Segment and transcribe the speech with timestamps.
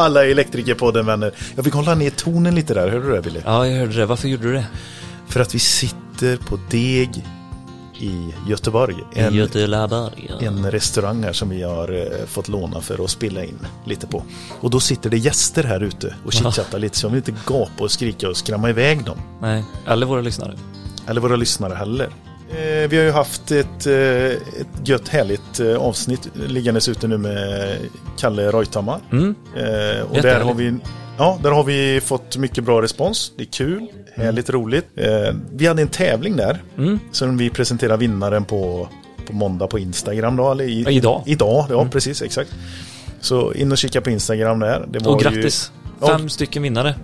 [0.00, 1.34] alla Elektrikerpodden vänner.
[1.54, 3.40] Jag fick hålla ner tonen lite där, hörde du det Billy?
[3.44, 4.06] Ja, jag hörde det.
[4.06, 4.66] Varför gjorde du det?
[5.28, 7.24] För att vi sitter på Deg
[8.00, 8.96] i Göteborg.
[9.14, 10.26] En, Göteborg.
[10.28, 10.46] Ja.
[10.46, 14.22] en restaurang här som vi har eh, fått låna för att spela in lite på.
[14.60, 17.84] Och då sitter det gäster här ute och chitchattar lite så jag vill inte gapa
[17.84, 19.18] och skrika och skrämma iväg dem.
[19.40, 20.56] Nej, eller våra lyssnare.
[21.06, 22.08] Eller våra lyssnare heller.
[22.50, 23.94] Eh, vi har ju haft ett, eh,
[24.60, 27.76] ett gött härligt eh, avsnitt liggandes ute nu med
[28.18, 29.00] Kalle Reuthammar.
[29.12, 29.34] Mm.
[30.10, 30.74] Och där har, vi,
[31.18, 33.32] ja, där har vi fått mycket bra respons.
[33.36, 34.86] Det är kul, härligt roligt.
[35.52, 36.98] Vi hade en tävling där Mm.
[37.12, 38.88] som vi presenterar vinnaren på,
[39.26, 40.36] på måndag på Instagram.
[40.36, 41.22] Då, eller i, Ja, idag.
[41.26, 42.50] Idag, ja precis, exakt.
[43.20, 44.86] Så in och kika på Instagram där.
[44.90, 45.72] Det var Och ju- grattis!
[46.00, 46.06] Ja.
[46.06, 46.94] Fem stycken vinnare.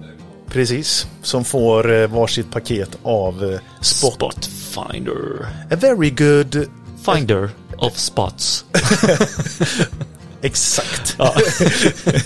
[0.48, 4.12] Precis, som får eh, varsitt paket av eh, Spot.
[4.14, 5.46] Spot Finder.
[5.70, 6.66] A very good
[7.04, 8.64] Finder of spots.
[10.42, 11.16] Exakt.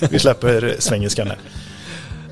[0.10, 1.38] Vi släpper svengelskan här.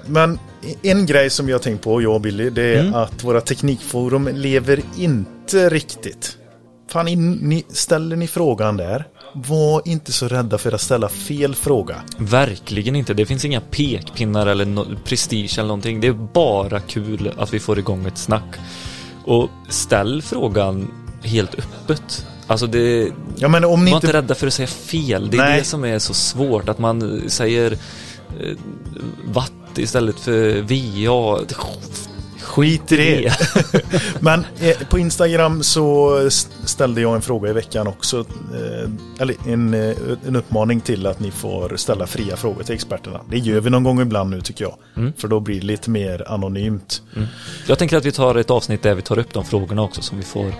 [0.07, 0.39] Men
[0.83, 2.95] en grej som jag tänkt på, jag och Billy, det är Mm.
[2.95, 6.37] att våra teknikforum lever inte riktigt.
[6.91, 12.03] Fan, ni, ställer ni frågan där, var inte så rädda för att ställa fel fråga.
[12.19, 13.15] Verkligen inte.
[13.15, 16.01] Det finns inga pekpinnar eller no- prestige eller någonting.
[16.01, 18.57] Det är bara kul att vi får igång ett snack.
[19.25, 20.91] Och ställ frågan
[21.23, 22.27] helt öppet.
[22.47, 23.13] Alltså det...
[23.37, 24.07] Ja, men om ni Var inte...
[24.07, 25.31] inte rädda för att säga fel.
[25.31, 25.59] Det är Nej.
[25.59, 26.69] det som är så svårt.
[26.69, 28.57] Att man säger eh,
[29.25, 31.41] watt istället för VA.
[32.43, 33.33] Skit i det.
[34.21, 36.19] Men eh, på Instagram så
[36.69, 38.19] ställde jag en fråga i veckan också.
[38.55, 43.21] Eh, eller en, eh, en uppmaning till att ni får ställa fria frågor till experterna.
[43.31, 44.75] Det gör vi någon gång ibland nu tycker jag.
[44.97, 45.13] Mm.
[45.17, 47.03] För då blir det lite mer anonymt.
[47.67, 50.19] Jag tänker att vi tar ett avsnitt där vi tar upp de frågorna också som
[50.19, 50.53] vi får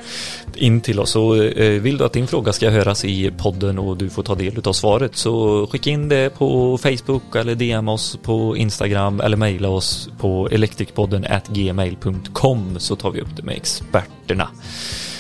[0.55, 1.17] in till oss.
[1.17, 4.35] Och eh, vill du att din fråga ska höras i podden och du får ta
[4.35, 9.37] del av svaret så skicka in det på Facebook eller DM oss på Instagram eller
[9.37, 14.49] mejla oss på elektrikpodden gmail.com så tar vi upp det med experterna.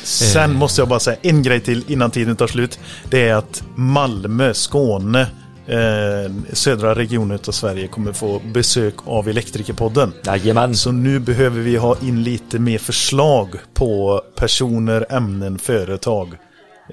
[0.09, 2.79] Sen måste jag bara säga en grej till innan tiden tar slut.
[3.11, 5.21] Det är att Malmö, Skåne,
[5.67, 10.13] eh, södra regionen av Sverige kommer få besök av Elektrikerpodden.
[10.27, 16.29] Jajamän, Så nu behöver vi ha in lite mer förslag på personer, ämnen, företag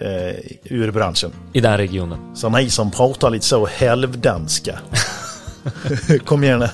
[0.02, 1.32] eh, ur branschen.
[1.54, 2.36] i den regionen.
[2.36, 4.80] Så ni som pratar lite så halvdanska.
[6.26, 6.70] Kom gärna,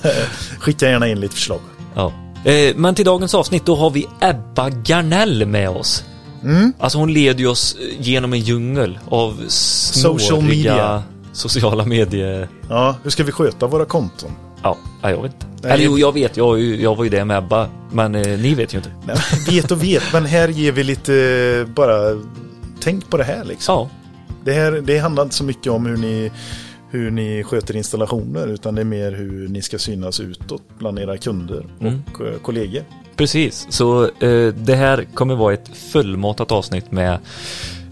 [0.58, 1.60] skicka gärna in lite förslag.
[1.94, 2.12] Ja.
[2.44, 6.04] Eh, men till dagens avsnitt då har vi Ebba Garnell med oss.
[6.42, 6.72] Mm.
[6.78, 11.02] Alltså hon leder ju oss genom en djungel av Social snåriga media.
[11.32, 12.48] sociala medier.
[12.68, 14.30] Ja, hur ska vi sköta våra konton?
[14.62, 15.46] Ja, ja, jag vet inte.
[15.62, 16.36] Nej, Eller jo, jag vet.
[16.36, 17.68] Jag, jag var ju det med Ebba.
[17.92, 18.90] Men eh, ni vet ju inte.
[19.06, 19.16] Nej,
[19.50, 22.20] vet och vet, men här ger vi lite bara
[22.80, 23.74] tänk på det här liksom.
[23.74, 23.90] Ja,
[24.44, 26.32] Det, här, det handlar inte så mycket om hur ni,
[26.90, 31.16] hur ni sköter installationer utan det är mer hur ni ska synas utåt bland era
[31.16, 32.02] kunder Mm.
[32.14, 32.82] och eh, kollegor.
[33.16, 33.66] Precis.
[33.70, 37.18] Så eh, det här kommer vara ett fullmatat avsnitt med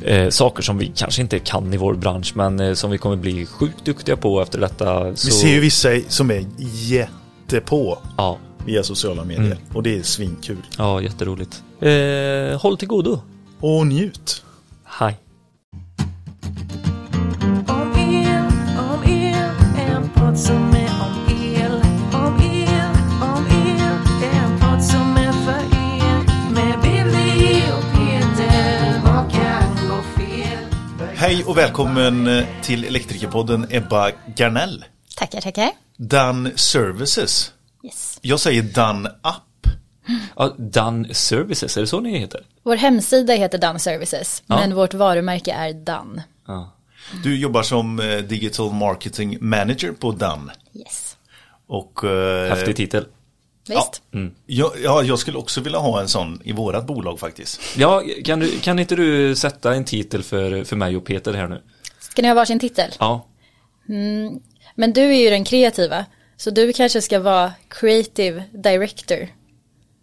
[0.02, 3.16] eh, saker som vi kanske inte kan i vår bransch men eh, som vi kommer
[3.16, 5.16] bli sjukt duktiga på efter detta.
[5.16, 9.58] Så, Vi ser ju vissa som är jättepå Ja, via sociala medier Mm.
[9.74, 10.56] och det är svinkul.
[10.78, 11.62] ja jätteroligt.
[11.80, 13.20] Eh, håll till godo.
[13.60, 14.42] Och njut!
[31.30, 34.84] Hej och välkommen eh, till Elektrikerpodden Ebba Garnell.
[35.16, 35.70] Tackar, tackar.
[35.96, 37.52] Dan Services.
[37.84, 38.18] Yes.
[38.22, 39.66] Jag säger Dan App.
[40.36, 42.42] Ja, Done Services, är det så ni heter?
[42.62, 44.56] Vår hemsida heter Done Services, Ja.
[44.56, 46.24] men vårt varumärke är Done.
[46.46, 46.72] Ja.
[47.22, 50.50] Du jobbar som eh, Digital Marketing Manager på Dan.
[50.74, 51.16] Yes.
[51.66, 53.06] Och, eh, Häftig titel.
[53.70, 54.02] Visst?
[54.46, 57.60] Ja, ja, jag skulle också vilja ha en sån i vårat bolag faktiskt.
[57.76, 61.48] Ja, kan, du, kan inte du sätta en titel för, för mig och Peter här
[61.48, 61.62] nu?
[62.00, 62.90] Ska ni ha varsin titel?
[62.98, 63.26] Ja,
[64.74, 66.04] Men du är ju den kreativa,
[66.36, 69.18] så du kanske ska vara Creative Director.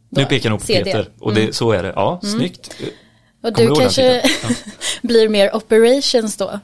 [0.09, 0.83] nu Då, pekar jag nog på CD.
[0.83, 1.09] Peter.
[1.19, 1.93] Och det, så är det.
[1.95, 2.75] Ja, snyggt.
[3.43, 4.23] Och Kommer du kanske
[5.01, 6.59] blir mer operations då.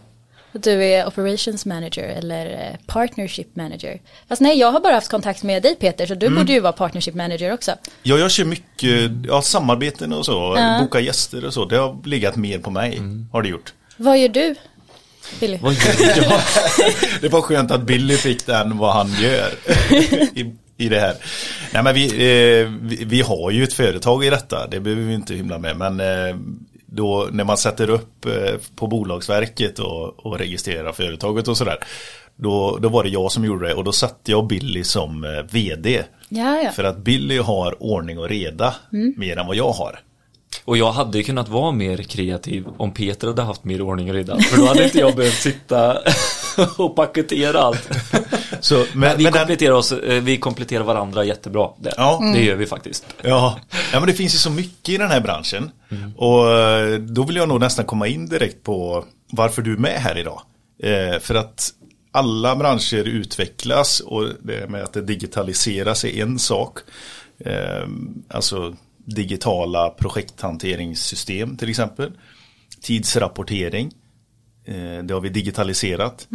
[0.53, 3.99] Du är operations manager eller eh, partnership manager.
[4.29, 6.37] Fast nej, jag har bara haft kontakt med dig Peter, så du Mm.
[6.39, 7.71] borde ju vara partnership manager också.
[8.03, 11.65] Ja, jag kör mycket ja, samarbeten och så, boka gäster och så.
[11.65, 13.01] Det har legat mer på mig,
[13.31, 13.73] har det gjort.
[13.97, 14.55] Vad gör du,
[15.39, 15.57] Billy?
[15.61, 16.41] Vad gör jag?
[17.21, 19.49] Det var skönt att Billy fick den vad han gör
[20.39, 21.15] i, i det här.
[21.73, 25.13] Nej, men vi, eh, vi, vi har ju ett företag i detta, det behöver vi
[25.13, 25.77] inte hymla med.
[25.77, 26.35] Men eh,
[26.95, 31.77] då när man sätter upp eh, på Bolagsverket och, och registrerar företaget och sådär.
[32.35, 35.29] Då, då var det jag som gjorde det och då satte jag Billy som eh,
[35.51, 36.03] vd.
[36.29, 36.71] Ja, ja.
[36.71, 38.75] För att Billy har ordning och reda
[39.17, 39.99] mer än vad jag har.
[40.65, 44.39] Och jag hade kunnat vara mer kreativ om Peter hade haft mer ordning och reda.
[44.39, 45.97] För då hade inte jag behövt sitta
[46.77, 47.89] och paketera allt.
[48.59, 51.69] Så, men, Men vi, men den, kompletterar oss, eh, vi kompletterar varandra jättebra.
[51.77, 52.31] Det, Ja.
[52.33, 53.05] det gör vi faktiskt.
[53.21, 53.59] ja,
[53.93, 55.71] ja, men det finns ju så mycket i den här branschen.
[56.17, 59.99] Och eh, då vill jag nog nästan komma in direkt på varför du är med
[59.99, 60.41] här idag.
[60.83, 61.73] Eh, för att
[62.11, 66.79] alla branscher utvecklas och det med att det digitaliseras är en sak.
[67.39, 67.87] Eh,
[68.27, 68.75] alltså
[69.05, 72.11] digitala projekthanteringssystem till exempel.
[72.81, 73.91] Tidsrapportering.
[74.65, 76.27] Eh, det har vi digitaliserat.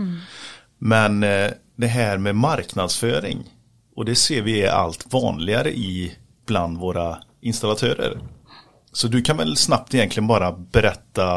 [0.79, 3.39] Men eh, det här med marknadsföring.
[3.95, 6.17] Och det ser vi är allt vanligare i
[6.47, 8.19] bland våra installatörer.
[8.93, 11.37] Så du kan väl snabbt egentligen bara berätta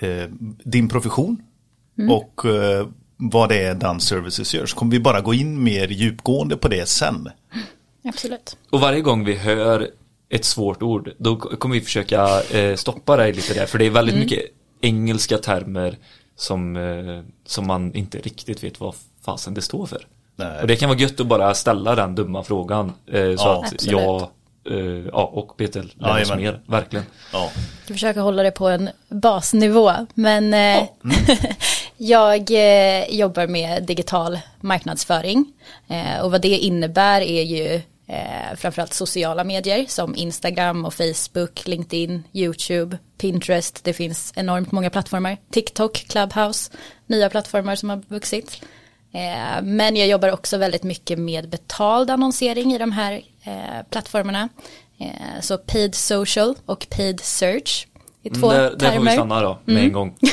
[0.00, 0.24] eh,
[0.64, 1.42] din profession
[2.10, 2.86] och eh,
[3.16, 4.66] vad det är Dan Services gör.
[4.66, 7.28] Så kommer vi bara gå in mer djupgående på det sen.
[8.04, 8.56] Absolut.
[8.70, 9.90] Och varje gång vi hör
[10.28, 13.66] ett svårt ord, då kommer vi försöka eh, stoppa dig lite där.
[13.66, 14.40] För det är väldigt mycket
[14.80, 15.98] engelska termer
[16.36, 18.94] som, eh, som man inte riktigt vet vad
[19.24, 20.06] fasen det står för.
[20.36, 20.60] Nej.
[20.60, 22.92] Och det kan vara gött att bara ställa den dumma frågan.
[23.06, 23.92] Eh, så Ja, att absolut.
[23.92, 24.28] jag
[24.70, 26.38] eh, ja, och Peter lär oss Jajamän.
[26.38, 27.04] mer, verkligen.
[27.32, 27.50] Ja.
[27.86, 29.92] Jag försöker hålla det på en basnivå.
[30.14, 30.88] Men eh,
[31.96, 35.52] jag eh, jobbar med digital marknadsföring.
[35.88, 37.74] Eh, och vad det innebär är ju
[38.06, 43.84] eh, framförallt sociala medier som Instagram och Facebook, LinkedIn, YouTube, Pinterest.
[43.84, 45.36] Det finns enormt många plattformar.
[45.50, 46.72] TikTok, Clubhouse,
[47.06, 48.60] nya plattformar som har vuxit.
[49.14, 53.12] Eh, Men jag jobbar också väldigt mycket med betald annonsering i de här
[53.44, 53.52] eh,
[53.90, 54.48] plattformarna.
[55.00, 57.86] Eh, Så paid social och paid search
[58.22, 59.00] i två Mm, där, där får vi termer.
[59.00, 59.14] Mm.
[59.14, 60.14] stanna då, med en gång.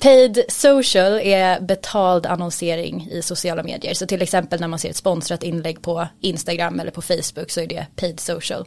[0.00, 3.94] Paid social är betald annonsering i sociala medier.
[3.94, 7.60] Så till exempel när man ser ett sponsrat inlägg på Instagram eller på Facebook så
[7.60, 8.64] är det paid social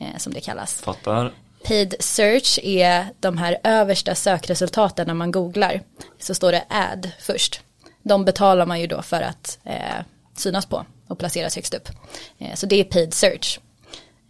[0.00, 0.80] eh, som det kallas.
[0.80, 1.32] fattar.
[1.66, 5.80] Paid search är de här översta sökresultaten när man googlar.
[6.18, 7.60] Så står det ad först.
[8.02, 10.04] De betalar man ju då för att eh,
[10.36, 11.88] synas på och placeras högst upp.
[12.38, 13.60] Eh, så det är paid search.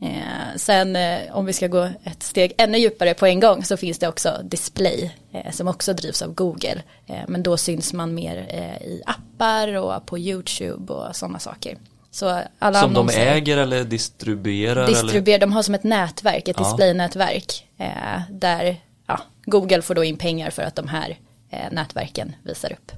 [0.03, 3.77] Eh, sen eh, om vi ska gå ett steg ännu djupare på en gång så
[3.77, 6.83] finns det också display eh, som också drivs av Google.
[7.07, 11.79] Eh, men då syns man mer eh, i appar och på YouTube och sådana saker.
[12.17, 14.77] Så alla Som de äger eller distribuerar?
[14.85, 14.87] eller?
[15.03, 16.65] distribuerar, de har som ett nätverk, ett Ja.
[16.65, 17.67] displaynätverk.
[17.79, 18.77] Eh, där
[19.07, 21.19] ja, Google får då in pengar för att de här
[21.51, 22.93] eh, nätverken visar upp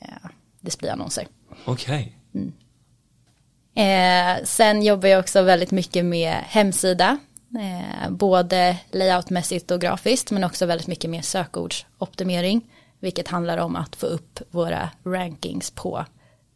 [0.00, 0.08] eh,
[0.60, 1.26] displayannonser.
[1.64, 2.16] Okej.
[3.76, 7.18] Eh, sen jobbar jag också väldigt mycket med hemsida.
[7.58, 12.60] Eh, både layoutmässigt och grafiskt men också väldigt mycket med sökordsoptimering.
[13.00, 16.04] Vilket handlar om att få upp våra rankings på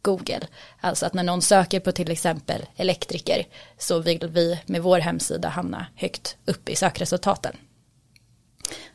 [0.01, 0.47] Google.
[0.81, 5.49] Alltså att när någon söker på till exempel elektriker så vill vi med vår hemsida
[5.49, 7.55] hamna högt upp i sökresultaten.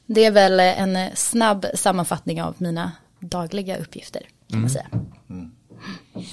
[0.06, 4.86] Det är väl en snabb sammanfattning av mina dagliga uppgifter kan man säga.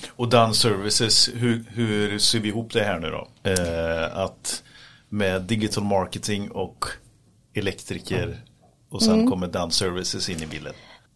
[0.10, 3.28] Och Dan Services, hur, hur ser vi ihop det här nu då?
[3.44, 4.64] Eh, att
[5.10, 6.86] med digital marketing och
[7.54, 8.44] elektriker
[8.90, 10.74] och sen kommer Dan Services in i bilden.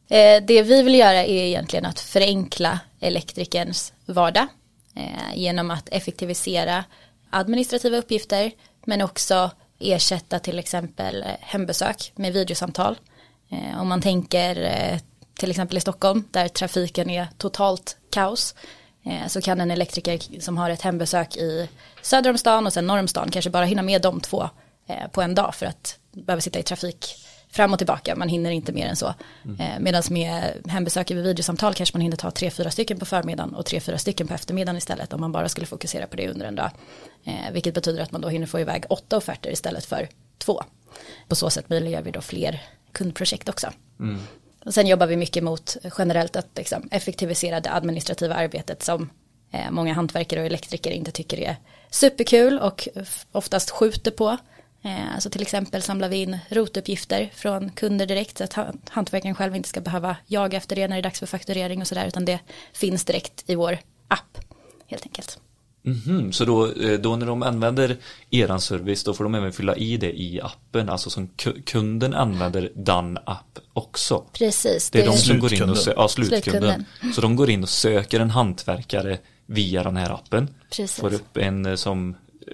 [0.09, 4.48] Eh, det vi vill göra är egentligen att förenkla elektrikerns vardag
[4.95, 6.83] eh, genom att effektivisera
[7.30, 8.52] administrativa uppgifter
[8.86, 12.95] men också ersätta till exempel eh, hembesök med videosamtal.
[13.50, 15.00] Eh, om man tänker eh,
[15.38, 18.56] till exempel i Stockholm där trafiken är totalt kaos
[19.06, 21.69] eh, så kan en elektriker som har ett hembesök i
[22.02, 24.50] söder om stan och sen norr om stan kanske bara hinna med de två
[24.88, 27.27] eh, på en dag för att behöva sitta i trafik
[27.57, 29.14] fram och tillbaka, man hinner inte mer än så.
[29.59, 33.56] Eh, Medan med hembesök över videosamtal kanske man hinner ta tre, fyra stycken på förmiddagen
[33.56, 36.45] och tre, fyra stycken på eftermiddagen istället om man bara skulle fokusera på det under
[36.45, 36.71] en dag.
[37.26, 40.64] Eh, vilket betyder att man då hinner få iväg åtta offerter istället för två.
[41.28, 42.61] På så sätt möjliggör vi då fler
[42.92, 43.68] kundprojekt också.
[44.66, 49.09] Och sen jobbar vi mycket mot generellt att liksom, effektivisera det administrativa arbetet som
[49.52, 51.56] eh, många hantverkare och elektriker inte tycker är
[51.90, 52.87] superkul och
[53.31, 54.37] oftast skjuter på.
[54.84, 59.36] Eh, så till exempel samlar vi in rotuppgifter från kunder direkt så att han- hantverkaren
[59.36, 62.07] själv inte ska behöva jaga efter det när det är dags för fakturering och sådär
[62.07, 62.40] utan det
[62.74, 64.38] finns direkt i vår app
[64.88, 65.40] helt enkelt.
[65.81, 67.98] Mhm, så då, eh, då när de använder
[68.30, 72.14] eran service då får de även fylla i det i appen, alltså som ku- kunden
[72.14, 74.24] använder den app också.
[74.34, 74.90] Precis.
[74.90, 76.42] Det är de som går in och ja slutkunden.
[76.42, 76.86] Slutkunden.
[77.16, 80.50] Så de går in och söker en hantverkare via den här appen.
[80.69, 81.00] Precis.
[81.00, 82.16] Får upp en eh, som
[82.48, 82.54] eh,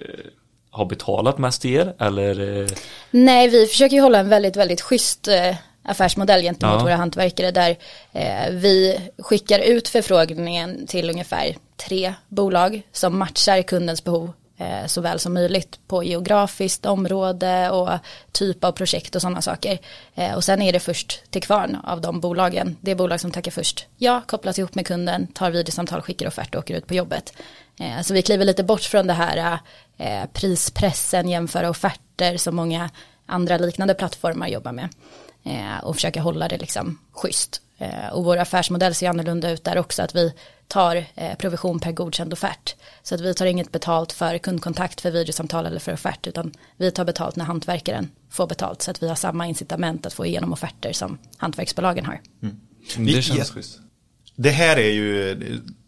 [0.74, 2.68] har betalat mest till er eller eh,
[3.10, 6.82] Nej, vi försöker ju hålla en väldigt, väldigt schysst eh, affärsmodell gentemot Ja.
[6.84, 7.76] våra hantverkare där
[8.12, 11.56] eh, vi skickar ut förfrågningen till ungefär
[11.88, 17.88] tre bolag som matchar kundens behov eh, så väl som möjligt på geografiskt område och
[18.32, 19.78] typ av projekt och sådana saker.
[20.14, 22.76] Eh, och sen är det först till kvarn av de bolagen.
[22.80, 26.58] Det bolag som tackar först ja kopplas ihop med kunden, tar videosamtal, skickar offert och
[26.58, 27.32] åker ut på jobbet.
[27.80, 29.58] Eh, så vi kliver lite bort från det här
[29.96, 32.90] eh, prispressen, jämföra offerter som många
[33.26, 34.88] andra liknande plattformar jobbar med
[35.44, 37.60] eh, och försöka hålla det liksom schysst.
[38.12, 40.32] Och vår affärsmodell ser annorlunda ut där också att vi
[40.68, 41.04] tar
[41.36, 42.74] provision per godkänd offert.
[43.02, 46.90] Så att vi tar inget betalt för kundkontakt, för videosamtal eller för offert utan vi
[46.90, 50.52] tar betalt när hantverkaren får betalt så att vi har samma incitament att få igenom
[50.52, 52.20] offerter som hantverksbolagen har.
[52.96, 53.22] Det Ja.
[53.22, 53.78] känns schysst.
[54.36, 55.30] Det här är ju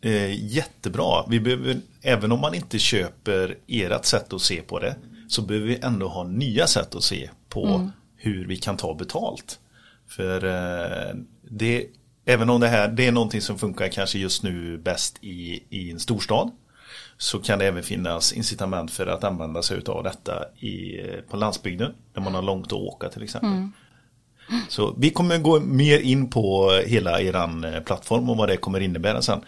[0.00, 1.24] eh, jättebra.
[1.28, 4.96] Vi behöver, även om man inte köper ert sätt att se på det
[5.28, 9.58] så behöver vi ändå ha nya sätt att se på hur vi kan ta betalt.
[10.08, 11.14] För eh,
[11.50, 11.86] det,
[12.24, 15.90] även om det här det är någonting som funkar kanske just nu bäst i, i
[15.90, 16.50] en storstad
[17.18, 21.00] så kan det även finnas incitament för att använda sig av detta i,
[21.30, 23.50] på landsbygden där man har långt att åka till exempel.
[24.68, 28.80] Så vi kommer gå mer in på hela eran eh, plattform och vad det kommer
[28.80, 29.40] innebära sen.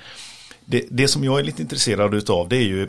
[0.65, 2.89] Det, det som jag är lite intresserad utav det är ju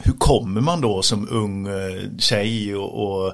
[0.00, 3.32] hur kommer man då som ung eh, tjej och, och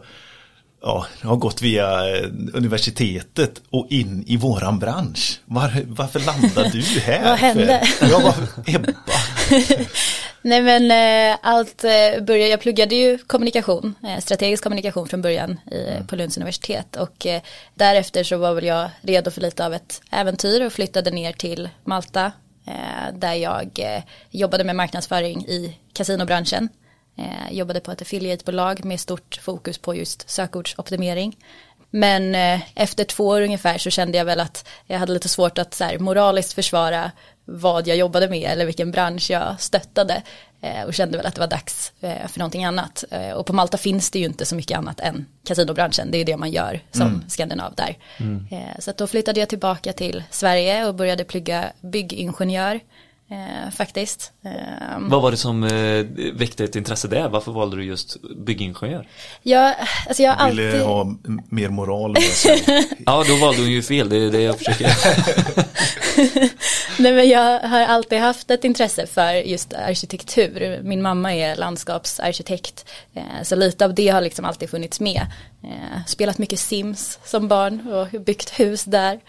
[0.83, 5.41] ja, har gått via eh, universitetet och in i våran bransch.
[5.45, 7.31] Var, varför landade du här?
[7.31, 7.83] Vad hände?
[7.99, 8.35] För, ja,
[8.67, 8.93] Ebba.
[10.43, 15.61] Nej men eh, allt eh, började, jag pluggade ju kommunikation, eh, strategisk kommunikation från början
[15.71, 17.27] i, på Lunds universitet och
[17.75, 21.69] därefter så var väl jag redo för lite av ett äventyr och flyttade ner till
[21.85, 22.33] Malta
[23.13, 23.81] där jag
[24.31, 26.69] jobbade med marknadsföring i kasinobranschen.
[27.51, 31.37] Jobbade på ett affiliatebolag med stort fokus på just sökordsoptimering.
[31.91, 32.35] Men
[32.75, 35.85] efter två år ungefär så kände jag väl att jag hade lite svårt att så
[35.85, 37.11] här, moraliskt försvara
[37.51, 40.23] vad jag jobbade med eller vilken bransch jag stöttade.
[40.61, 43.05] Eh, och kände väl att det var dags eh, för någonting annat.
[43.11, 46.11] Eh, och på Malta finns det ju inte så mycket annat än kasinobranschen.
[46.11, 47.97] Det är det man gör som skandinav där.
[48.51, 52.81] Eh, så då flyttade jag tillbaka till Sverige och började plugga byggingenjör.
[53.31, 54.33] Eh, faktiskt.
[54.45, 54.51] Eh,
[54.99, 56.05] Vad var det som eh,
[56.35, 57.29] väckte ett intresse där?
[57.29, 59.09] Varför valde du just byggingenjör?
[59.43, 59.75] jag,
[60.09, 60.83] alltså jag har Ville alltid...
[60.83, 61.17] ha
[61.51, 62.63] mer moral med sig.
[63.07, 64.09] Ja, då valde hon ju fel.
[64.09, 64.91] Det är det jag försöker.
[67.03, 70.81] Nej men jag har alltid haft ett intresse för just arkitektur.
[70.83, 72.85] Min mamma är landskapsarkitekt.
[73.15, 75.27] eh, Så lite av det har liksom alltid funnits med.
[75.65, 79.21] Eh, Spelat mycket Sims som barn och byggt hus där.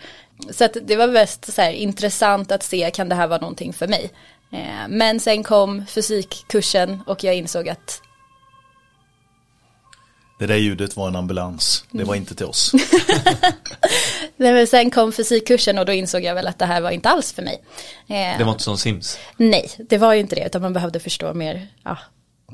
[0.52, 3.74] Så att det var mest så här intressant att se, kan det här vara någonting
[3.74, 4.12] för mig?
[4.52, 8.02] Eh, Men sen kom fysikkursen och jag insåg att
[10.40, 11.86] Det där ljudet var en ambulans.
[11.92, 12.72] Det var inte till oss.
[14.38, 17.10] Nej, men sen kom fysikkursen och då insåg jag väl att det här var inte
[17.10, 17.64] alls för mig.
[18.08, 19.18] Eh, Det var inte som Sims.
[19.38, 21.98] Nej, det var ju inte det, utan man behövde förstå mer ja,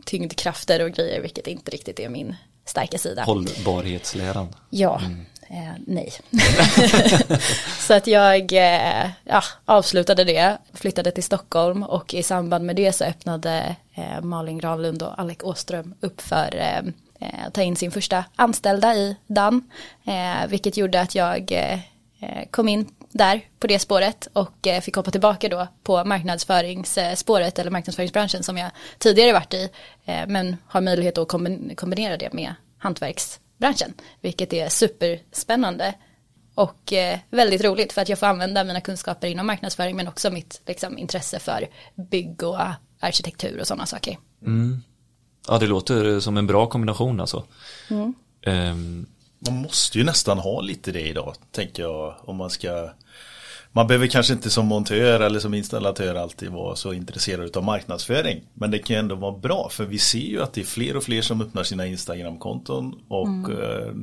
[0.06, 3.24] tyngdkrafter och grejer, vilket inte riktigt är min starka sida.
[3.24, 4.56] Hållbarhetsläran.
[4.70, 5.02] Ja,
[5.50, 6.14] eh, nej.
[7.80, 12.94] så att jag eh, ja, avslutade det, flyttade till Stockholm och i samband med det
[12.94, 16.78] så öppnade eh, Malin Granlund och Alec Åström upp för eh,
[17.20, 19.70] eh att ta in sin första anställda i Dan,
[20.06, 21.80] eh, vilket gjorde att jag eh,
[22.20, 27.60] eh, kom in där på det spåret och eh, fick hoppa tillbaka då på marknadsföringsspåret
[27.60, 29.70] eller marknadsföringsbranschen som jag tidigare varit i
[30.06, 31.28] eh, men har möjlighet att
[31.76, 35.96] kombinera det med hantverks hantverksbranschen vilket är superspännande
[36.56, 40.32] och eh, väldigt roligt för att jag får använda mina kunskaper inom marknadsföring men också
[40.32, 42.58] mitt liksom, intresse för bygg och
[43.00, 44.18] arkitektur och sådana saker.
[45.48, 47.46] Ja, det låter som en bra kombination alltså.
[48.42, 49.06] Ehm,
[49.40, 52.90] Man måste ju nästan ha lite det idag, tänker jag, om man ska
[53.76, 58.42] man behöver kanske inte som montör eller som installatör alltid vara så intresserad av marknadsföring.
[58.54, 60.98] Men det kan ju ändå vara bra för vi ser ju att det är fler
[60.98, 63.94] och fler som öppnar sina Instagram-konton och eh,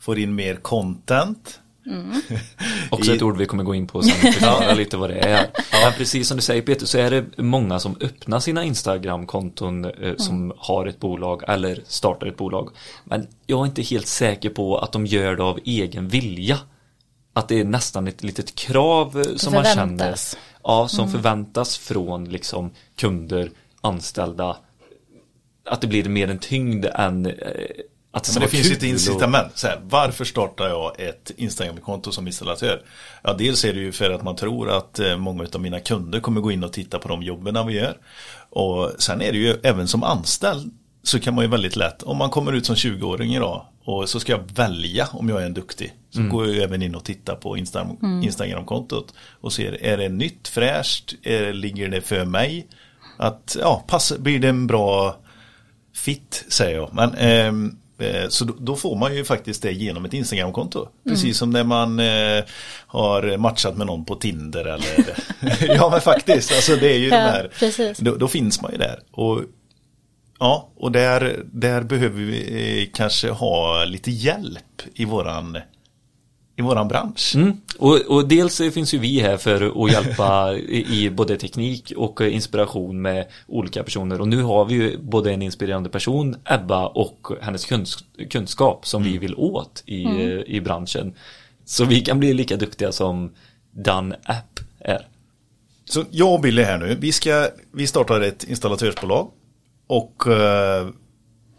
[0.00, 1.58] får in mer content.
[2.90, 5.46] Också I- ett ord vi kommer gå in på sen förklara lite vad det är.
[5.84, 10.16] Men precis som du säger Peter så är det många som öppnar sina Instagram-konton eh,
[10.16, 12.70] som har ett bolag eller startar ett bolag.
[13.04, 16.58] Men jag är inte helt säker på att de gör det av egen vilja.
[17.32, 20.14] Att det är nästan ett litet krav eh, som man känner.
[20.64, 24.56] Ja, som förväntas från liksom kunder, anställda.
[25.70, 27.32] Att det blir mer en tyngd än eh,
[28.14, 29.52] att det Men det finns ett och- incitament.
[29.54, 32.82] Så här, varför startar jag ett Instagram-konto som installatör?
[33.22, 36.20] Ja, dels är det ju för att man tror att eh, många av mina kunder
[36.20, 37.96] kommer gå in och titta på de jobben vi gör.
[38.50, 40.72] Och sen är det ju även som anställd
[41.02, 44.20] så kan man ju väldigt lätt, om man kommer ut som 20-åring idag Och så
[44.20, 45.92] ska jag välja om jag är en duktig.
[46.10, 47.86] Så går jag även in och tittar på Insta
[48.22, 49.14] Instagram-kontot.
[49.40, 52.66] Och ser, är det nytt, fräscht, är, ligger det för mig?
[53.16, 55.16] Att, ja, pass, blir det en bra
[55.94, 56.94] fit, säger jag.
[56.94, 60.88] Men, ehm, eh, så då, får man ju faktiskt det genom ett Instagram-konto.
[61.08, 62.44] Precis som när man eh,
[62.86, 65.16] har matchat med någon på Tinder eller
[65.76, 68.78] Ja men faktiskt, alltså det är ju Ja, de här då, då finns man ju
[68.78, 69.00] där.
[69.10, 69.40] Och
[70.42, 75.58] Ja, och där, där behöver vi eh, kanske ha lite hjälp i våran,
[76.56, 77.32] i våran bransch.
[77.34, 77.60] Mm.
[77.78, 83.02] Och, och dels finns ju vi här för att hjälpa i, både teknik och inspiration
[83.02, 84.20] med olika personer.
[84.20, 89.02] Och nu har vi ju både en inspirerande person, Ebba, och hennes kunsk kunskap som
[89.02, 90.02] vi vill åt i,
[90.46, 91.14] i branschen.
[91.64, 93.32] Så vi kan bli lika duktiga som
[93.70, 95.06] Dan App är.
[95.84, 99.30] Så jag och Billy här nu, vi, ska, vi startar ett installatörsbolag.
[99.92, 100.88] Och eh,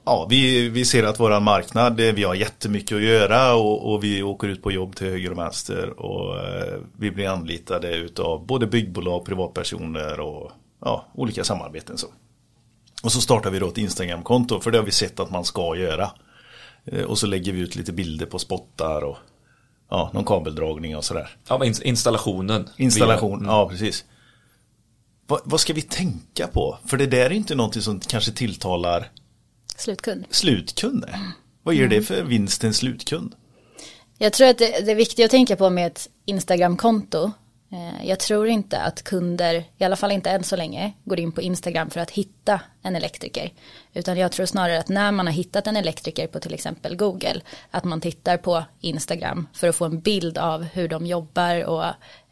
[0.05, 4.03] ja, vi, vi ser att våran marknad, eh, vi har jättemycket att göra och, och
[4.03, 5.99] vi åker ut på jobb till höger och vänster.
[5.99, 11.97] Och eh, vi blir anlitade utav både byggbolag, privatpersoner och ja, olika samarbeten.
[11.97, 12.07] Så.
[13.03, 15.75] Och så startar vi då ett Instagram-konto, för det har vi sett att man ska
[15.75, 16.11] göra.
[17.07, 19.17] Och så lägger vi ut lite bilder på spottar och
[19.89, 21.29] ja, någon kabeldragning och sådär.
[21.47, 22.69] Ja, installationen.
[22.77, 24.05] Installation, ja precis.
[25.27, 26.77] Vad, vad ska vi tänka på?
[26.85, 29.11] För det där är inte någonting som kanske tilltalar
[29.77, 30.25] Slutkund.
[30.29, 31.19] slutkunder.
[31.63, 33.35] Vad ger det för vinst en slutkund?
[34.17, 37.31] Jag tror att det, det viktigt att tänka på med ett Instagram-konto.
[37.71, 41.31] Eh, Jag tror inte att kunder, i alla fall inte än så länge, går in
[41.31, 43.53] på Instagram för att hitta en elektriker.
[43.93, 47.41] Utan jag tror snarare att när man har hittat en elektriker på till exempel Google,
[47.71, 51.83] att man tittar på Instagram för att få en bild av hur de jobbar och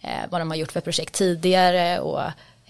[0.01, 2.21] eh, vad de har gjort för projekt tidigare och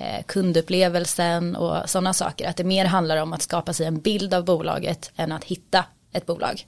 [0.02, 2.48] Eh, kundupplevelsen och sådana saker.
[2.48, 5.86] Att det mer handlar om att skapa sig en bild av bolaget än att hitta
[6.14, 6.66] ett bolag.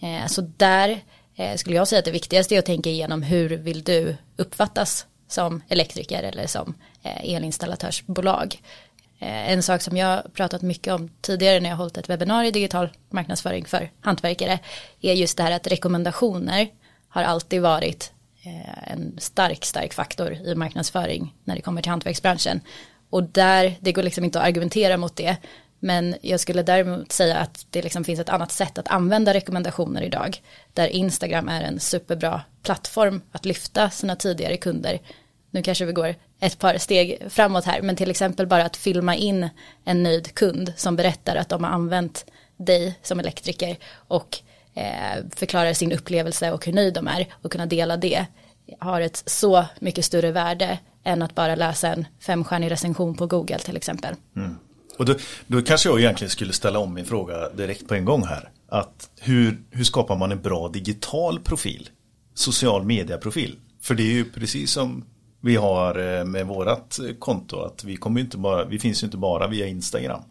[0.00, 1.00] Eh, så där
[1.36, 5.06] eh, skulle jag säga att det viktigaste är att tänka igenom hur vill du uppfattas
[5.28, 8.62] som elektriker eller som elinstallatörsbolag.
[9.18, 12.88] En sak som jag pratat mycket om tidigare när jag hållit ett webbinarium i digital
[13.10, 14.58] marknadsföring för hantverkare
[15.00, 16.68] är just det här att rekommendationer
[17.08, 18.12] har alltid varit
[18.46, 22.60] Eh, en stark, stark faktor i marknadsföring när det kommer till hantverksbranschen.
[23.10, 25.36] Och där, det går liksom inte att argumentera mot det.
[25.78, 30.02] Men jag skulle däremot säga att det liksom finns ett annat sätt att använda rekommendationer
[30.02, 30.42] idag.
[30.72, 35.00] Där Instagram är en superbra plattform att lyfta sina tidigare kunder.
[35.50, 39.16] Nu kanske vi går ett par steg framåt här, men till exempel bara att filma
[39.16, 39.48] in
[39.84, 44.38] en nöjd kund som berättar att de har använt dig som elektriker och
[44.76, 48.26] Eh, förklarar sin upplevelse och hur nöjd de är och kunna dela det
[48.78, 53.58] har ett så mycket större värde än att bara läsa en femstjärnig recension på Google
[53.58, 54.14] till exempel.
[54.36, 54.56] Mm.
[54.98, 55.14] Och då,
[55.46, 58.50] då kanske jag egentligen skulle ställa om min fråga direkt på en gång här.
[58.68, 61.88] Att hur, hur skapar man en bra digital profil?
[62.34, 63.56] Social media-profil?
[63.82, 65.04] För det är ju precis som
[65.40, 69.04] vi har eh, med vårat eh, konto att vi kommer inte bara, vi finns ju
[69.04, 70.22] inte bara via Instagram.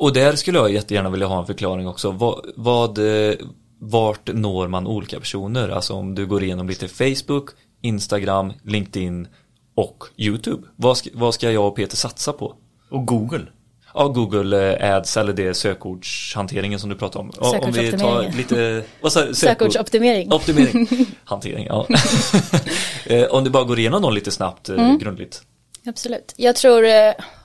[0.00, 2.10] Och där skulle jag jättegärna vilja ha en förklaring också.
[2.10, 3.34] Vad, vad, eh,
[3.78, 5.68] vart når man olika personer?
[5.68, 9.28] Alltså om du går igenom lite Facebook, Instagram, LinkedIn
[9.74, 10.68] och YouTube.
[10.76, 12.54] Vad ska, vad ska jag och Peter satsa på?
[12.90, 13.46] Och Google.
[13.94, 17.32] Ja, Google eh, Ads eller det sökordshanteringen som du pratar om.
[17.38, 20.32] Om vi tar lite, vad sa Sökordsoptimering.
[20.32, 20.88] Optimering.
[21.24, 21.86] Hantering, ja.
[23.06, 25.42] Eh, om du bara går igenom dem lite snabbt, eh, grundligt.
[25.86, 26.34] Absolut.
[26.36, 26.84] Jag tror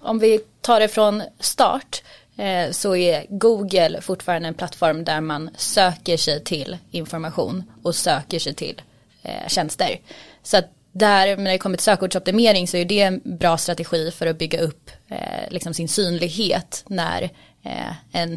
[0.01, 2.01] om vi tar det från start
[2.37, 8.39] Eh, så är Google fortfarande en plattform där man söker sig till information och söker
[8.39, 8.81] sig till
[9.23, 9.99] eh, tjänster.
[10.43, 14.27] Så att där när det kommer till sökordsoptimering så är det en bra strategi för
[14.27, 17.23] att bygga upp eh, liksom sin synlighet när
[17.63, 18.33] eh, en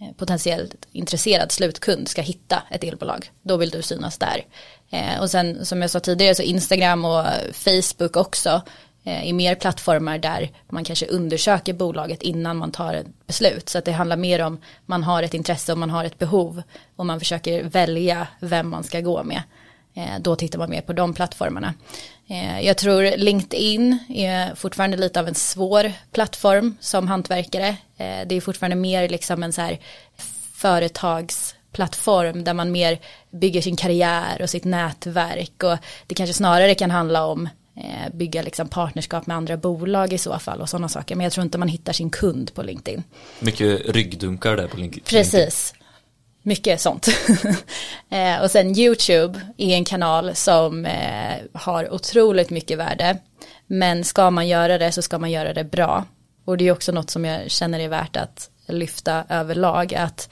[0.00, 3.30] eh, potentiellt intresserad slutkund ska hitta ett elbolag.
[3.42, 4.44] Då vill du synas där.
[4.90, 8.62] Eh, och sen som jag sa tidigare så Instagram och Facebook också
[9.06, 13.68] Eh, i mer plattformar där man kanske undersöker bolaget innan man tar ett beslut.
[13.68, 16.62] Så att det handlar mer om man har ett intresse och man har ett behov
[16.96, 19.42] och man försöker välja vem man ska gå med.
[19.94, 21.74] Eh, då tittar man mer på de plattformarna.
[22.28, 27.76] Eh, jag tror LinkedIn är fortfarande lite av en svår plattform som hantverkare.
[27.96, 29.78] Det är fortfarande mer liksom en så här
[30.54, 32.98] företagsplattform där man mer
[33.30, 37.48] bygger sin karriär och sitt nätverk och det kanske snarare kan handla om
[38.12, 41.16] bygga liksom partnerskap med andra bolag i så fall och sådana saker.
[41.16, 43.02] Men jag tror inte man hittar sin kund på LinkedIn.
[43.40, 45.04] Mycket ryggdunkar där på LinkedIn.
[45.04, 45.74] Precis.
[46.42, 47.08] Mycket sånt.
[48.10, 53.18] eh, och sen YouTube är en kanal som eh, har otroligt mycket värde.
[53.66, 56.04] Men ska man göra det så ska man göra det bra.
[56.44, 59.94] Och det är också något som jag känner är värt att lyfta överlag.
[59.94, 60.28] Att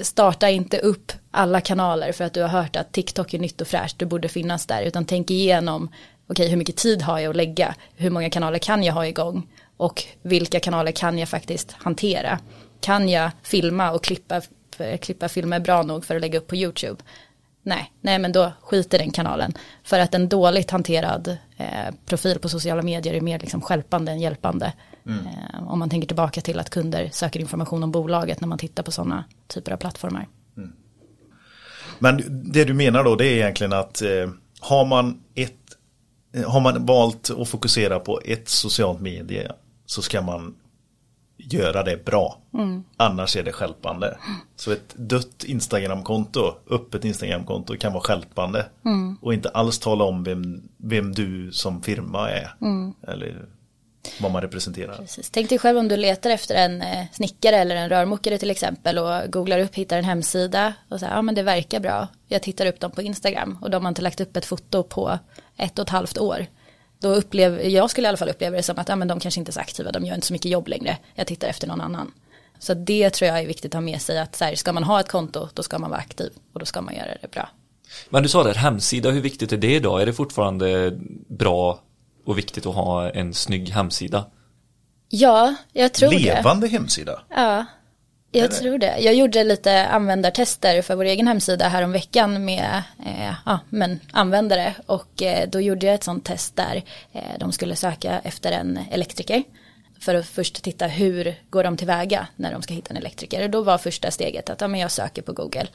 [0.00, 3.68] starta inte upp alla kanaler för att du har hört att TikTok är nytt och
[3.68, 5.88] fräscht, du borde finnas där, utan tänk igenom,
[6.26, 9.48] okej hur mycket tid har jag att lägga, hur många kanaler kan jag ha igång
[9.76, 12.38] och vilka kanaler kan jag faktiskt hantera.
[12.80, 14.40] Kan jag filma och klippa,
[15.00, 17.02] klippa filmer bra nog för att lägga upp på YouTube?
[17.62, 19.52] Nej, nej men då skiter den kanalen.
[19.84, 24.20] För att en dåligt hanterad eh, profil på sociala medier är mer liksom stjälpande än
[24.20, 24.72] hjälpande.
[25.06, 28.82] Eh, om man tänker tillbaka till att kunder söker information om bolaget när man tittar
[28.82, 30.28] på sådana typer av plattformar.
[31.98, 34.30] Men det du menar då det är egentligen att eh,
[34.60, 35.61] har man ett eh,
[36.46, 39.52] har man valt att fokusera på ett socialt medie
[39.86, 40.54] så ska man
[41.38, 42.38] göra det bra.
[42.96, 44.18] Annars är det skälpande.
[44.56, 48.66] Så ett dött Instagramkonto, öppet Instagramkonto kan vara skälpande.
[49.20, 52.54] Och inte alls tala om vem, vem du som firma är.
[53.08, 53.46] Eller
[54.20, 54.96] vad man representerar.
[54.96, 55.30] Precis.
[55.30, 58.98] Tänk dig själv om du letar efter en eh, snickare eller en rörmokare till exempel
[58.98, 62.08] och googlar upp, hittar en hemsida och säger ja men det verkar bra.
[62.28, 65.18] Jag tittar upp dem på Instagram och de har inte lagt upp ett foto på
[65.56, 66.46] ett och ett halvt år.
[67.00, 69.40] Då upplever, jag skulle i alla fall uppleva det som att ja, men de kanske
[69.40, 70.98] inte är så aktiva, de gör inte så mycket jobb längre.
[71.14, 72.12] Jag tittar efter någon annan.
[72.58, 74.84] Så det tror jag är viktigt att ha med sig att så här, ska man
[74.84, 77.48] ha ett konto då ska man vara aktiv och då ska man göra det bra.
[78.08, 80.02] Men du sa där hemsida, hur viktigt är det idag?
[80.02, 81.80] Är det fortfarande bra
[82.26, 84.26] och viktigt att ha en snygg hemsida?
[85.08, 86.18] Ja, jag tror det.
[86.18, 87.22] Levande hemsida.
[87.28, 87.66] Ja,
[88.40, 88.98] jag tror det.
[88.98, 94.00] Jag gjorde lite användartester för vår egen hemsida här om veckan med eh, ja, men
[94.12, 98.52] användare och eh, då gjorde jag ett sånt test där eh, de skulle söka efter
[98.52, 99.42] en elektriker
[100.02, 103.44] för att först titta hur går de tillväga när de ska hitta en elektriker.
[103.44, 105.66] Och då var första steget att ja, men jag söker på Google.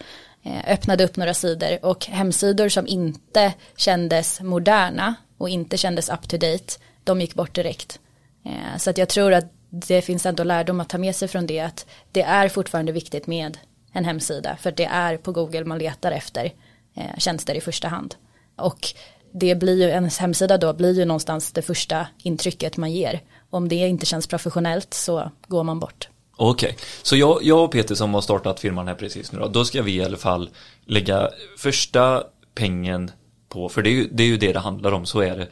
[0.43, 6.29] Eh, öppnade upp några sidor och hemsidor som inte kändes moderna och inte kändes up
[6.29, 7.99] to date, de gick bort direkt.
[8.45, 11.47] Eh, så att jag tror att det finns ändå lärdom att ta med sig från
[11.47, 13.57] det att det är fortfarande viktigt med
[13.91, 16.53] en hemsida för det är på Google man letar efter
[16.95, 18.15] eh, tjänster i första hand.
[18.55, 18.87] Och
[19.31, 23.21] det blir ju, ens hemsida då blir ju någonstans det första intrycket man ger.
[23.49, 26.09] Om det inte känns professionellt så går man bort.
[26.35, 29.65] Okej, så jag, jag och Peter som har startat firman här precis nu då, då
[29.65, 30.49] ska vi i alla fall
[30.85, 32.23] lägga första
[32.55, 33.11] pengen
[33.49, 35.47] på, för det är ju det, är ju det, det handlar om, så är det.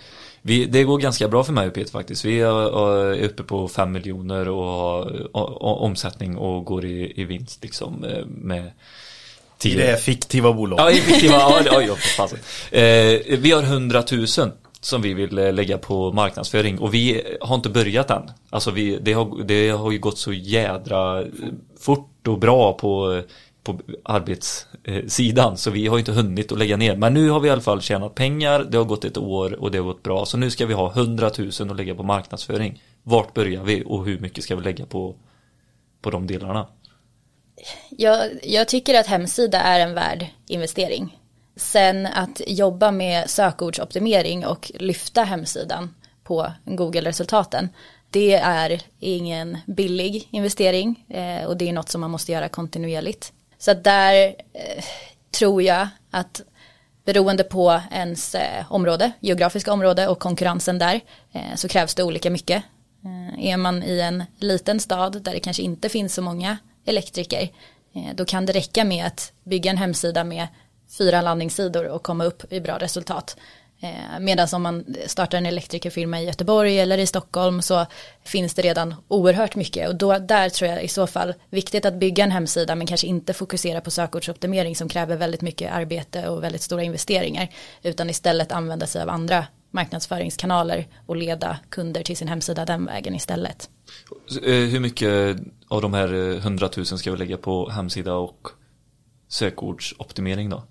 [0.47, 2.25] Vi, det går ganska bra för mig och Peter faktiskt.
[2.25, 4.65] Vi är, är uppe på 5 miljoner och
[5.33, 8.71] har omsättning och går i, i vinst liksom eh, med
[9.63, 10.85] I det här fiktiva bolaget.
[10.85, 11.95] Ja, effektiva, ja, ja, ja,
[12.27, 12.37] för
[12.77, 14.27] eh, vi har 100 000
[14.81, 18.31] som vi vill eh, lägga på marknadsföring och vi har inte börjat än.
[18.49, 21.23] Alltså vi, det, har, det har ju gått så jädra
[21.79, 23.21] fort och bra på,
[23.65, 26.95] på arbetssidan så vi har inte hunnit att lägga ner.
[26.95, 29.71] Men nu har vi i alla fall tjänat pengar, det har gått ett år och
[29.71, 30.25] det har gått bra.
[30.25, 32.83] Så nu ska vi ha 100 000 att lägga på marknadsföring.
[33.03, 35.15] Vart börjar vi och hur mycket ska vi lägga på,
[36.01, 36.67] på de delarna?
[37.89, 41.19] Jag, jag tycker att hemsida är en värd investering.
[41.55, 47.69] Sen att jobba med sökordsoptimering och lyfta hemsidan på Google-resultaten.
[48.09, 53.33] Det är ingen billig investering eh, och det är något som man måste göra kontinuerligt.
[53.65, 54.83] Så att där eh,
[55.31, 56.41] tror jag att
[57.05, 61.01] beroende på ens eh, område, geografiska område och konkurrensen där
[61.33, 62.63] eh, så krävs det olika mycket.
[63.05, 67.49] Eh, är man i en liten stad där det kanske inte finns så många elektriker
[67.95, 70.47] eh, då kan det räcka med att bygga en hemsida med
[70.97, 73.37] fyra landningssidor och komma upp i bra resultat.
[73.85, 77.85] Eh, medan om man startar en elektrikerfirma i Göteborg eller i Stockholm så
[78.23, 81.93] finns det redan oerhört mycket och då, där tror jag i så fall viktigt att
[81.93, 86.43] bygga en hemsida men kanske inte fokusera på sökordsoptimering som kräver väldigt mycket arbete och
[86.43, 87.49] väldigt stora investeringar
[87.83, 93.15] utan istället använda sig av andra marknadsföringskanaler och leda kunder till sin hemsida den vägen
[93.15, 93.69] istället.
[94.43, 98.47] Eh, hur mycket av de här eh, 100 000 ska vi lägga på hemsida och
[99.27, 100.63] sökordsoptimering då?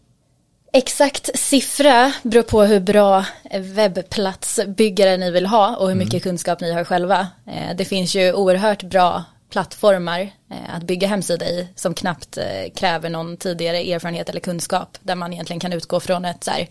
[0.77, 3.25] Exakt siffra beror på hur bra
[3.61, 7.27] webbplatsbyggare ni vill ha och hur mycket kunskap ni har själva.
[7.47, 12.45] Eh, Det finns ju oerhört bra plattformar eh, att bygga hemsida i som knappt eh,
[12.77, 16.69] kräver någon tidigare erfarenhet eller kunskap där man egentligen kan utgå från ett så här,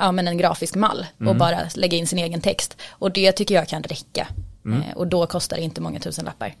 [0.00, 3.54] ja, men en grafisk mall och bara lägga in sin egen text och det tycker
[3.54, 4.26] jag kan räcka
[4.66, 6.54] Eh, och då kostar det inte många tusen lappar.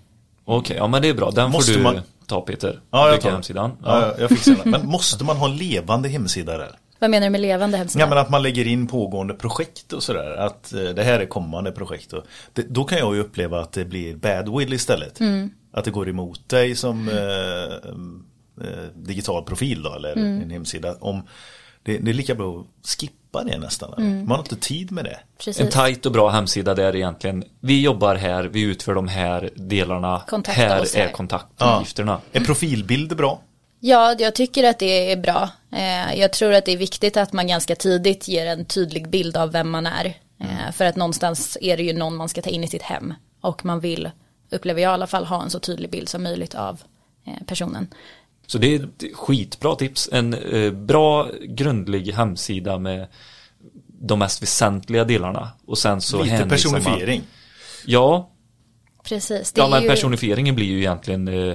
[0.44, 1.30] Okej, ja men det är bra.
[1.30, 2.80] Den Måste får du man- ta Peter.
[2.90, 3.70] Ja, jag tar hemsidan.
[3.84, 4.14] Ja, Ja.
[4.18, 4.70] jag- fixar det.
[4.70, 6.78] Men måste man ha en levande hemsida där?
[6.98, 8.04] Vad menar du med levande hemsida?
[8.04, 10.36] Ja men att man lägger in pågående projekt och sådär.
[10.36, 12.12] Att eh, det här är kommande projekt.
[12.12, 15.18] Och det, då kan jag ju uppleva att det blir badwill istället.
[15.72, 17.14] Att det går emot dig som eh,
[18.66, 20.94] eh, digital profil då eller en hemsida.
[21.00, 21.22] Om,
[21.82, 23.94] det, det är lika bra att skippa slippa det nästan.
[24.18, 25.18] Man har inte tid med det.
[25.38, 25.60] Precis.
[25.60, 30.22] En tajt och bra hemsida där egentligen vi jobbar här, vi utför de här delarna,
[30.26, 32.20] Kontakta här är kontaktuppgifterna.
[32.32, 33.40] Är profilbilder bra?
[33.80, 35.48] Ja, jag tycker att det är bra.
[35.72, 39.36] Eh, Jag tror att det är viktigt att man ganska tidigt ger en tydlig bild
[39.36, 40.06] av vem man är.
[40.40, 43.14] Eh, För att någonstans är det ju någon man ska ta in i sitt hem.
[43.40, 44.10] Och man vill,
[44.50, 46.80] upplever jag i alla fall, ha en så tydlig bild som möjligt av
[47.26, 47.86] eh, personen.
[48.52, 50.08] Så det är ett skitbra tips.
[50.12, 53.06] En eh, bra grundlig hemsida med
[53.86, 55.48] de mest väsentliga delarna.
[55.66, 57.22] Och sen så Lite hänvisar man- personifiering.
[57.86, 58.30] Ja,
[59.04, 59.52] Precis.
[59.52, 59.88] Det ja men ju...
[59.88, 61.54] personifieringen blir ju egentligen eh,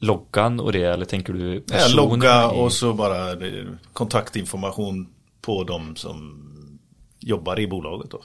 [0.00, 5.08] loggan och det, eller tänker du Ja, personen logga i- och så bara eh, kontaktinformation
[5.40, 6.44] på de som
[7.20, 8.22] jobbar i bolaget då.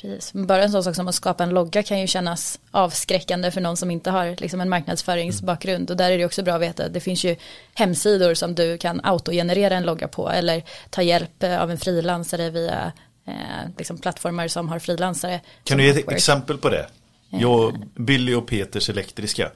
[0.00, 0.32] Precis.
[0.32, 3.76] Bara en sån sak som att skapa en logga kan ju kännas avskräckande för någon
[3.76, 5.90] som inte har liksom en marknadsföringsbakgrund.
[5.90, 7.36] Och där är det också bra att veta att det finns ju
[7.74, 12.50] hemsidor som du kan autogenerera en logga på eller ta hjälp eh, av en frilansare
[12.50, 12.92] via
[13.26, 13.34] eh,
[13.78, 15.40] liksom plattformar som har frilansare.
[15.64, 16.86] Kan du ge ett exempel på det?
[17.30, 19.50] Jag, Billy och Peters Elektriska.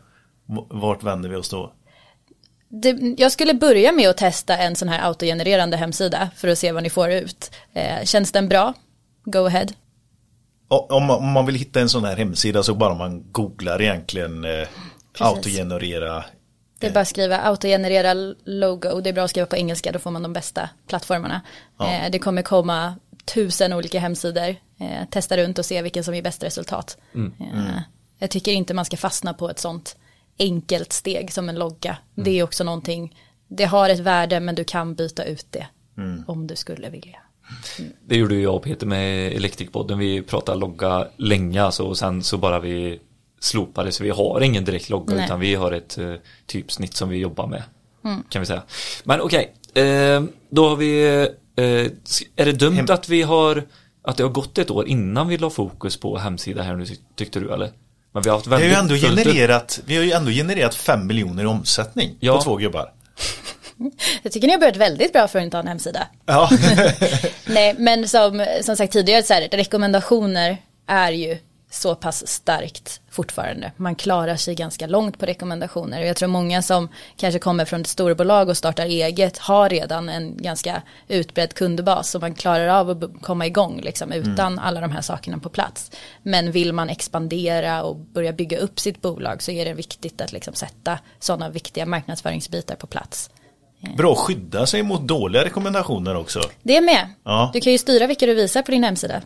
[0.69, 1.73] Vart vänder vi oss då?
[2.69, 6.73] Det, jag skulle börja med att testa en sån här autogenererande hemsida för att se
[6.73, 7.51] vad ni får ut.
[7.73, 8.75] Eh, känns den bra?
[9.25, 9.67] Go ahead.
[10.69, 14.45] Om man, om man vill hitta en sån här hemsida så bara man googlar egentligen
[14.45, 14.69] eh,
[15.19, 16.25] autogenerera.
[16.79, 19.01] Det är bara att skriva autogenerera logo.
[19.01, 21.41] Det är bra att skriva på engelska, då får man de bästa plattformarna.
[21.81, 24.49] Eh, det kommer komma tusen olika hemsidor.
[24.81, 26.99] Eh, testa runt och se vilken som ger bäst resultat.
[27.15, 27.81] Eh,
[28.19, 29.97] jag tycker inte man ska fastna på ett sånt
[30.39, 31.97] enkelt steg som en logga.
[32.15, 33.17] Det är också någonting,
[33.49, 35.67] det har ett värde men du kan byta ut det
[36.27, 37.19] om du skulle vilja.
[38.07, 39.99] Det gjorde ju jag och Peter med Elektrikpodden.
[39.99, 43.01] Vi pratade logga länge alltså, och sen så bara vi
[43.41, 45.25] slopade så vi har ingen direkt logga Nej.
[45.25, 46.15] utan vi har ett eh,
[46.47, 47.63] typsnitt som vi jobbar med.
[48.29, 48.63] Kan vi säga.
[49.05, 51.05] Men okej, eh, då har vi,
[51.57, 51.65] eh,
[52.37, 53.63] är det dumt Hem- att vi har,
[54.03, 56.97] att det har gått ett år innan vi la fokus på hemsida här nu ty-
[57.17, 57.71] tyckte du eller?
[58.13, 60.75] Men vi har haft Vi har väldigt ju ändå genererat, vi har ju ändå genererat
[60.75, 62.37] 5 miljoner i omsättning Ja.
[62.37, 62.93] på två gubbar.
[64.23, 66.09] Jag tycker ni har börjat väldigt bra för att inte ha en hemsida.
[66.27, 66.51] Ja.
[67.47, 71.39] Nej, men som, som sagt tidigare, så här, rekommendationer är ju
[71.71, 73.73] så pass starkt fortfarande.
[73.77, 76.01] Man klarar sig ganska långt på rekommendationer.
[76.01, 80.09] Och jag tror många som kanske kommer från ett storbolag och startar eget har redan
[80.09, 82.11] en ganska utbredd kundbas.
[82.11, 85.91] Så man klarar av att komma igång liksom, utan alla de här sakerna på plats.
[86.23, 90.33] Men vill man expandera och börja bygga upp sitt bolag så är det viktigt att
[90.33, 93.31] liksom, sätta sådana viktiga marknadsföringsbitar på plats.
[93.97, 96.41] Bra att skydda sig mot dåliga rekommendationer också.
[96.63, 97.09] Det är med.
[97.25, 97.51] Ja.
[97.53, 99.23] Du kan ju styra vilka du visar på din hemsida.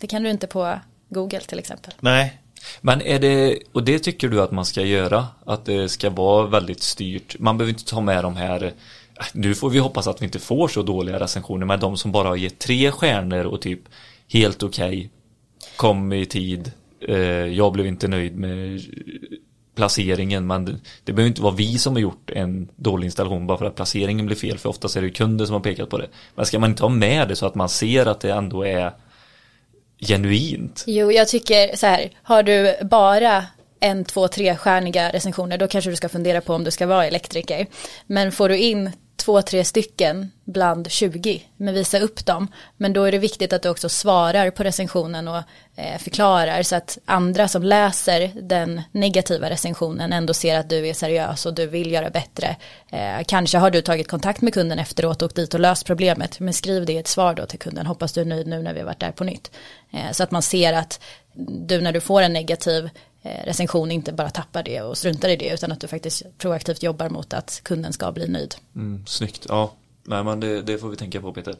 [0.00, 1.94] Det kan du inte på Google till exempel.
[2.00, 2.40] Nej.
[2.80, 5.26] Men är det, och det tycker du att man ska göra?
[5.46, 7.36] Att det ska vara väldigt styrt?
[7.38, 8.74] Man behöver inte ta med de här
[9.32, 12.28] nu får vi hoppas att vi inte får så dåliga recensioner men de som bara
[12.28, 13.80] har gett tre stjärnor och typ
[14.28, 15.10] helt okej
[15.76, 16.72] kom i tid
[17.08, 18.80] eh, jag blev inte nöjd med
[19.74, 23.58] placeringen men det, det behöver inte vara vi som har gjort en dålig installation bara
[23.58, 26.08] för att placeringen blir fel för oftast är det kunder som har pekat på det
[26.34, 28.92] men ska man inte ha med det så att man ser att det ändå är
[29.98, 33.44] genuint Jo, jag tycker så här, har du bara
[33.84, 37.06] en, två, tre stjärniga recensioner då kanske du ska fundera på om du ska vara
[37.06, 37.66] elektriker.
[38.06, 42.48] Men får du in två, tre stycken bland 20, men visa upp dem.
[42.76, 45.42] Men då är det viktigt att du också svarar på recensionen och
[45.76, 50.94] eh, förklarar så att andra som läser den negativa recensionen ändå ser att du är
[50.94, 52.56] seriös och du vill göra bättre.
[52.90, 56.40] Eh, kanske har du tagit kontakt med kunden efteråt och åkt dit och löst problemet,
[56.40, 57.86] men skriv det i ett svar då till kunden.
[57.86, 59.50] Hoppas du är nöjd nu när vi har varit där på nytt.
[59.92, 61.00] Eh, så att man ser att
[61.66, 62.90] du när du får en negativ
[63.44, 67.08] recension inte bara tappar det och struntar i det utan att du faktiskt proaktivt jobbar
[67.08, 68.54] mot att kunden ska bli nöjd.
[68.74, 69.74] mm, snyggt, ja
[70.06, 71.56] Nej men det, det får vi tänka på Peter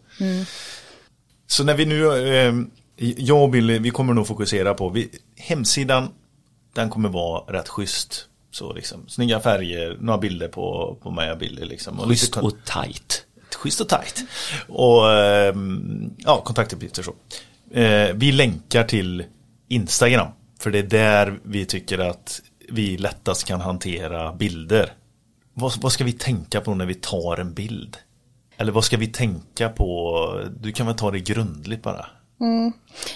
[1.46, 2.55] Så när vi nu, eh,
[2.96, 6.09] jag och Billy, vi kommer nog fokusera på, vi, hemsidan,
[6.74, 8.29] den kommer vara rätt schysst.
[8.50, 12.00] Så liksom, snygga färger, några bilder på, på mig och Billy liksom.
[12.00, 13.24] Och Schysst och tight
[13.64, 14.24] schysst och tajt.
[14.68, 17.14] Och ehm, ja, kontaktuppgifter så.
[17.79, 19.24] Eh, vi länkar till
[19.68, 20.29] Instagram.
[20.64, 24.92] För det är där vi tycker att vi lättast kan hantera bilder.
[25.55, 27.96] Vad, vad ska vi tänka på när vi tar en bild?
[28.57, 30.40] Eller vad ska vi tänka på?
[30.61, 32.07] Du kan väl ta det grundligt bara.
[32.40, 32.72] Mm.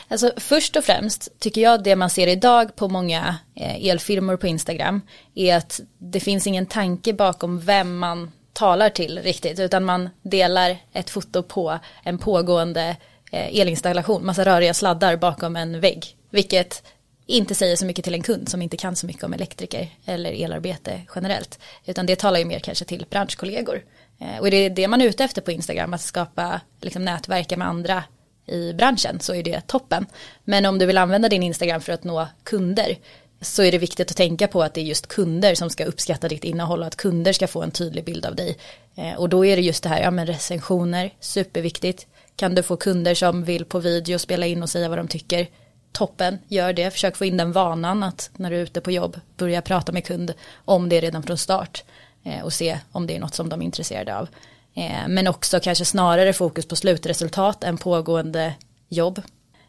[0.09, 4.47] Alltså först och främst tycker jag det man ser idag på många eh, elfirmor på
[4.47, 5.01] Instagram
[5.35, 10.77] är att det finns ingen tanke bakom vem man talar till riktigt utan man delar
[10.93, 12.97] ett foto på en pågående
[13.33, 16.17] eh, elinstallation, massa röriga sladdar bakom en vägg.
[16.31, 16.83] Vilket
[17.31, 20.45] inte säger så mycket till en kund som inte kan så mycket om elektriker eller
[20.45, 21.59] elarbete generellt.
[21.87, 23.83] Utan det talar ju mer kanske till branschkollegor.
[24.19, 27.57] Eh, och det är det man är ute efter på Instagram, att skapa liksom, nätverka
[27.57, 28.05] med andra
[28.47, 30.07] i branschen så är det toppen.
[30.45, 32.99] Men om du vill använda din Instagram för att nå kunder
[33.41, 36.29] så är det viktigt att tänka på att det är just kunder som ska uppskatta
[36.29, 38.57] ditt innehåll och att kunder ska få en tydlig bild av dig.
[38.97, 42.07] Eh, och då är det just det här, ja men recensioner, superviktigt.
[42.37, 45.47] Kan du få kunder som vill på video spela in och säga vad de tycker?
[45.93, 46.91] Toppen, gör det.
[46.91, 50.05] Försök få in den vanan att när du är ute på jobb börja prata med
[50.05, 51.85] kund om det redan från start
[52.25, 54.29] eh, och se om det är något som de är intresserade av.
[54.75, 58.55] Eh, men också kanske snarare fokus på slutresultat än pågående
[58.89, 59.23] jobb.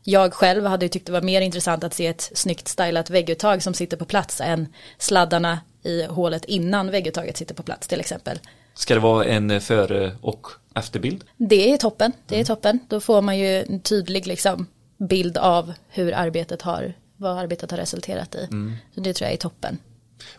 [0.03, 3.73] Jag själv hade tyckt det var mer intressant att se ett snyggt stylat vägguttag som
[3.73, 8.39] sitter på plats än sladdarna i hålet innan vägguttaget sitter på plats till exempel.
[8.73, 11.23] Ska det vara en före och efterbild?
[11.37, 12.79] Det är toppen, det är toppen.
[12.87, 14.67] Då får man ju en tydlig liksom,
[14.99, 18.47] bild av hur arbetet har, vad arbetet har resulterat i.
[18.95, 19.77] Så det tror jag är toppen.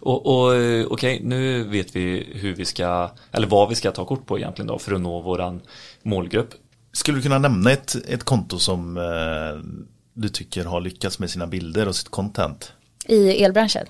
[0.00, 4.04] Och, och eh, okej, nu vet vi hur vi ska, eller vad vi ska ta
[4.04, 5.60] kort på egentligen då för att nå våran
[6.02, 6.54] målgrupp.
[6.92, 11.46] Skulle du kunna nämna ett, ett konto som eh, du tycker har lyckats med sina
[11.46, 12.72] bilder och sitt content?
[13.06, 13.86] I elbranschen.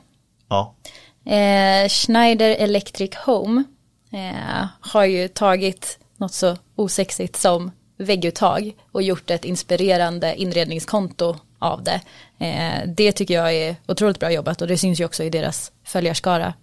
[0.48, 0.74] Ja,
[1.24, 3.64] Eh, Schneider Electric Home
[4.12, 11.84] eh, har ju tagit något så osexigt som vägguttag och gjort ett inspirerande inredningskonto av
[11.84, 12.00] det.
[12.38, 15.72] Eh, det tycker jag är otroligt bra jobbat och det syns ju också i deras
[15.84, 16.54] följarskara.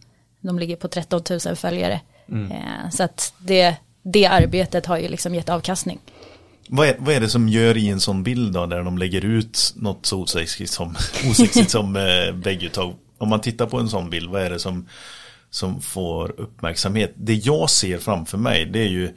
[0.41, 2.01] De ligger på 13 000 följare.
[2.31, 5.99] Eh, så att det, det arbetet har ju liksom gett avkastning.
[6.69, 9.25] vad är, vad är det som gör i en sån bild då där de lägger
[9.25, 10.95] ut något så osexigt som,
[11.29, 12.93] osexigt som eh, vägguttag?
[13.17, 14.87] Om man tittar på en sån bild, vad är det som,
[15.49, 17.13] som får uppmärksamhet?
[17.15, 19.13] Det jag ser framför mig det är ju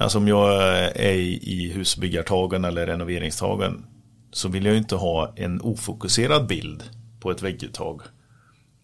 [0.00, 0.62] Alltså om jag
[0.96, 1.14] är
[1.48, 3.86] i husbyggartagen eller renoveringstagen
[4.32, 6.82] så vill jag ju inte ha en ofokuserad bild
[7.20, 8.02] på ett vägguttag.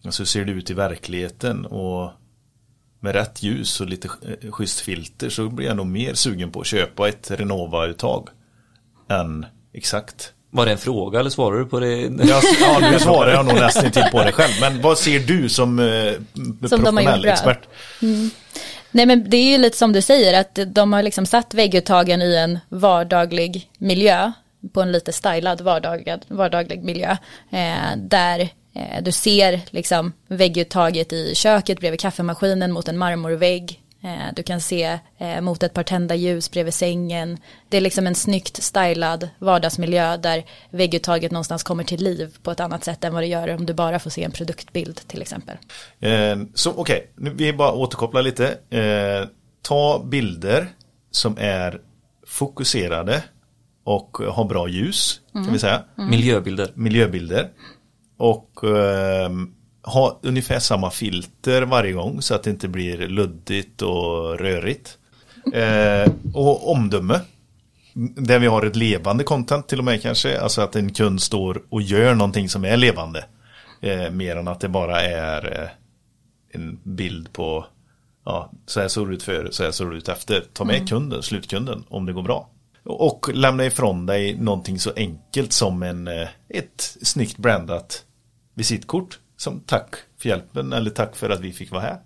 [0.05, 2.11] Och så ser det ut i verkligheten och
[2.99, 4.09] med rätt ljus och lite
[4.41, 8.29] eh, schysst filter så blir jag nog mer sugen på att köpa ett Renova-uttag
[9.09, 10.33] än exakt.
[10.49, 11.97] Var det en fråga eller svarar du på det?
[12.01, 14.53] Jag, ja, nu svarar jag nog nästan till på det själv.
[14.61, 17.55] Men vad ser du som, eh, Som professionell gjort bra.
[18.93, 22.21] Nej men det är ju lite som du säger att de har liksom satt vägguttagen
[22.21, 24.31] i en vardaglig miljö
[24.73, 27.17] på en lite stylad vardaglig, vardaglig miljö
[27.51, 28.39] eh, där
[28.75, 33.82] eh, du ser liksom vägguttaget i köket bredvid kaffemaskinen mot en marmorvägg.
[34.35, 37.37] Du kan se eh, mot ett par tända ljus bredvid sängen.
[37.69, 42.59] Det är liksom en snyggt stylad vardagsmiljö där vägguttaget någonstans kommer till liv på ett
[42.59, 45.57] annat sätt än vad det gör om du bara får se en produktbild till exempel.
[45.99, 48.57] Eh, så okej, nu vi bara återkopplar lite.
[48.69, 49.27] Eh,
[49.61, 50.67] ta bilder
[51.11, 51.81] som är
[52.27, 53.23] fokuserade
[53.83, 55.83] och har bra ljus, kan vi säga.
[55.95, 56.71] Miljöbilder.
[56.75, 57.49] Miljöbilder.
[58.17, 59.29] Och eh,
[59.83, 64.97] ha ungefär samma filter varje gång så att det inte blir luddigt och rörigt.
[65.53, 67.19] Eh, och omdöme.
[68.15, 70.39] Där vi har ett levande content till och med kanske.
[70.39, 73.25] Alltså att en kund står och gör någonting som är levande.
[73.81, 75.69] Eh, mer än att det bara är eh,
[76.51, 77.65] en bild på
[78.25, 80.43] ja, så här såg det ut före, så här såg det ut efter.
[80.53, 82.49] Ta med kunden, slutkunden, om det går bra.
[82.83, 88.05] Och lämna ifrån dig någonting så enkelt som en, eh, ett snyggt brandat
[88.53, 89.19] visitkort.
[89.43, 91.99] Som tack för hjälpen eller tack för att vi fick vara här.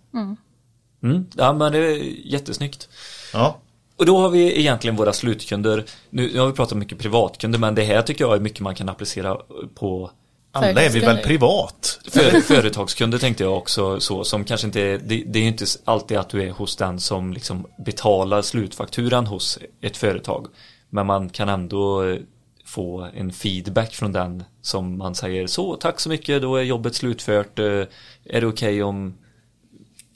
[1.04, 1.26] Mm.
[1.36, 2.90] Ja men det är jättesnyggt.
[3.34, 3.58] Ja,
[3.98, 5.86] Och då har vi egentligen våra slutkunder.
[6.10, 8.76] Nu, nu har vi pratat mycket privatkunder men det här tycker jag är mycket man
[8.76, 9.38] kan applicera
[9.76, 10.12] på
[10.52, 12.00] alla är vi väl privat.
[12.12, 15.66] för, företagskunder tänkte jag också så som kanske inte är, det, det är ju inte
[15.86, 20.48] alltid att du är hos den som liksom betalar slutfakturan hos ett företag.
[20.90, 22.04] Men man kan ändå
[22.68, 26.96] få en feedback från den som man säger så tack så mycket då är jobbet
[26.96, 27.60] slutfört.
[27.60, 27.66] Eh,
[28.26, 29.18] Är det okej om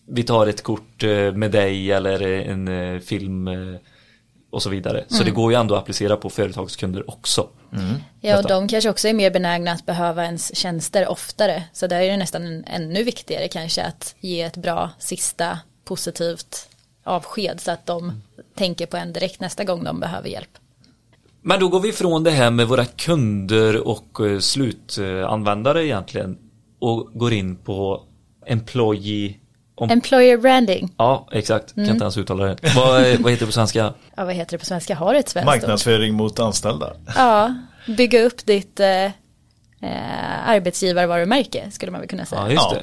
[0.08, 3.50] vi tar ett kort eh, med dig eller en eh, film
[4.52, 5.06] och så vidare.
[5.08, 7.50] Så det går ju ändå att applicera på företagskunder också.
[8.22, 11.64] Ja, och de kanske också är mer benägna att behöva ens tjänster oftare.
[11.74, 16.70] Så där är det nästan en, ännu viktigare kanske att ge ett bra sista positivt
[17.04, 18.22] avsked så att de
[18.56, 20.58] tänker på en direkt nästa gång de behöver hjälp.
[21.44, 26.38] Men då går vi ifrån det här med våra kunder och eh, slutanvändare egentligen
[26.80, 28.04] och går in på
[28.46, 29.36] employee
[29.76, 31.78] om, Employer branding, Ja, exakt.
[31.78, 31.88] Mm.
[31.88, 32.58] Kan inte ens uttala det.
[32.76, 33.94] vad, eh, vad heter det på svenska?
[34.16, 34.96] ja, vad heter det på svenska?
[34.96, 35.54] Har det ett svenskt ord?
[35.56, 36.94] Marknadsföring mot anställda.
[37.16, 37.56] Ja,
[37.98, 39.12] bygga upp ditt eh, eh,
[40.48, 42.42] arbetsgivarvarumärke skulle man väl kunna säga.
[42.42, 42.78] Ja, just Ja.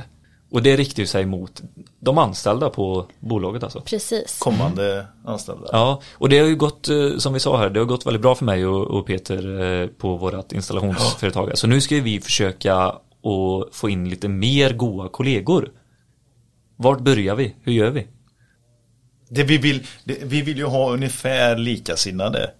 [0.51, 1.63] Och det riktar ju sig mot
[2.01, 3.81] de anställda på bolaget alltså.
[3.81, 4.39] Precis.
[4.39, 5.69] Kommande anställda.
[5.73, 8.23] Ja, och det har ju gått, eh, som vi sa här, det har gått väldigt
[8.23, 11.59] bra för mig och, och Peter eh, på vårt installationsföretag.
[11.59, 13.03] Så nu ska vi försöka att
[13.73, 15.73] få in lite mer goa kollegor.
[16.77, 17.55] Vart börjar vi?
[17.63, 18.07] Hur gör vi?
[19.31, 22.51] Det vi, vill, det, vi vill ju ha ungefär likasinnade.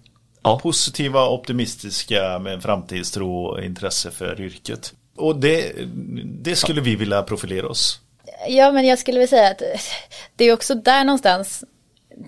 [0.43, 0.59] Ja.
[0.59, 4.93] Positiva, optimistiska med framtidstro och intresse för yrket.
[5.19, 5.73] Och det,
[6.25, 7.99] det skulle vi vilja profilera oss.
[8.47, 9.61] Ja, men jag skulle vilja säga att
[10.35, 11.63] det är också där någonstans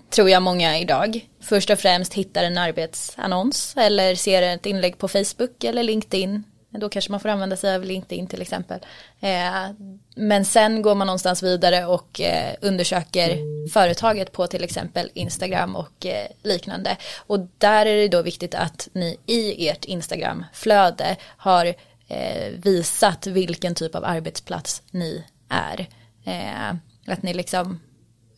[0.10, 5.08] tror jag många idag först och främst hittar en arbetsannons eller ser ett inlägg på
[5.08, 6.44] Facebook eller LinkedIn.
[6.70, 8.80] Då kanske man får använda sig av LinkedIn till exempel.
[9.20, 9.72] Eh,
[10.16, 13.38] men sen går man någonstans vidare och eh, undersöker
[13.70, 16.98] företaget på till exempel Instagram och eh, liknande.
[17.18, 21.74] Och där är det då viktigt att ni i ert Instagram-flöde har
[22.12, 25.88] eh, visat vilken typ av arbetsplats ni är.
[26.26, 26.76] Eh,
[27.08, 27.80] att ni liksom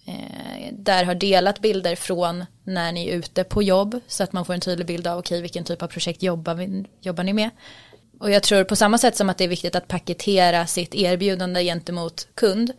[0.05, 4.45] eh, där har delat bilder från när ni är ute på jobb så att man
[4.45, 7.49] får en tydlig bild av okej vilken typ av projekt jobbar, vi, jobbar ni med.
[8.19, 11.63] Och jag tror på samma sätt som att det är viktigt att paketera sitt erbjudande
[11.63, 12.75] gentemot kund eh,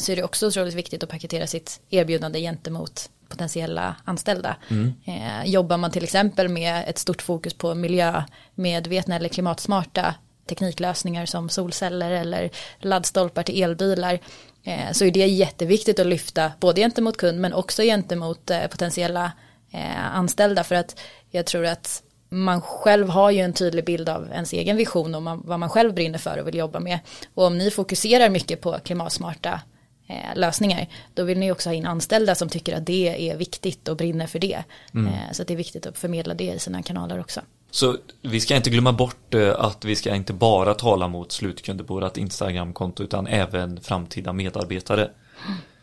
[0.00, 4.56] så är det också otroligt viktigt att paketera sitt erbjudande gentemot potentiella anställda.
[5.04, 10.14] Eh, jobbar man till exempel med ett stort fokus på miljömedvetna eller klimatsmarta
[10.48, 14.18] tekniklösningar som solceller eller laddstolpar till elbilar
[14.64, 19.32] eh, så är det jätteviktigt att lyfta både gentemot kund men också gentemot eh, potentiella
[19.72, 21.00] eh, anställda för att
[21.30, 25.22] jag tror att man själv har ju en tydlig bild av ens egen vision och
[25.22, 26.98] man, vad man själv brinner för och vill jobba med.
[27.34, 29.60] Och om ni fokuserar mycket på klimatsmarta
[30.08, 33.88] eh, lösningar, då vill ni också ha in anställda som tycker att det är viktigt
[33.88, 34.64] och brinner för det.
[34.94, 37.40] Eh, så det är viktigt att förmedla det i sina kanaler också.
[37.70, 41.84] Så vi ska inte glömma bort eh, att vi ska inte bara tala mot slutkunder
[41.84, 45.10] på vårt Instagram-konto utan även framtida medarbetare.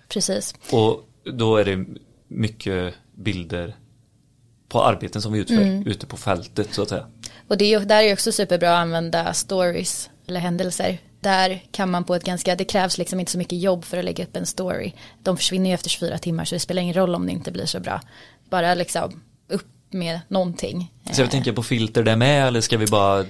[0.07, 0.55] Precis.
[0.71, 1.85] Och då är det
[2.27, 3.75] mycket bilder
[4.73, 7.05] på arbeten som vi utför ute på fältet så att säga.
[7.47, 10.97] Och det är, ju- där är också superbra att använda stories eller händelser.
[11.19, 14.05] Där kan man på ett ganska, det krävs liksom inte så mycket jobb för att
[14.05, 14.93] lägga upp en story.
[15.23, 17.65] De försvinner ju efter 24 timmar så det spelar ingen roll om det inte blir
[17.65, 18.01] så bra.
[18.49, 20.91] Bara liksom upp med någonting.
[21.11, 23.25] Så jag tänker på filter där med eller ska vi bara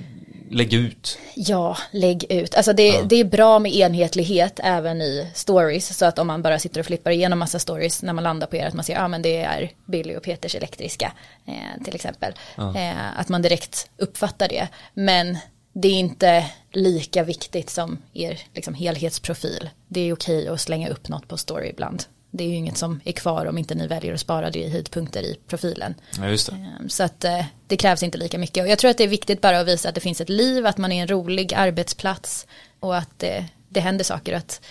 [0.50, 1.18] lägga ut?
[1.36, 2.56] Ja, lägg ut.
[2.56, 5.98] Alltså det, det är bra med enhetlighet även i stories.
[5.98, 8.56] Så att om man bara sitter och flippar igenom massa stories när man landar på
[8.56, 11.14] er att man ser, ja men det är Billy och Peters elektriska
[11.46, 12.34] eh, till exempel.
[12.58, 14.68] Eh, att man direkt uppfattar det.
[14.94, 15.38] Men
[15.74, 19.70] det är inte lika viktigt som er liksom, helhetsprofil.
[19.88, 22.04] Det är okej att slänga upp något på story ibland.
[22.36, 24.70] Det är ju inget som är kvar om inte ni väljer att spara det i
[24.70, 25.96] höjdpunkter i profilen.
[26.18, 26.56] Ja just det.
[26.56, 28.64] Ehm, Så att eh, det krävs inte lika mycket.
[28.64, 30.66] Och jag tror att det är viktigt bara att visa att det finns ett liv,
[30.66, 32.48] att man är en rolig arbetsplats
[32.80, 34.34] och att eh, det händer saker.
[34.36, 34.62] Att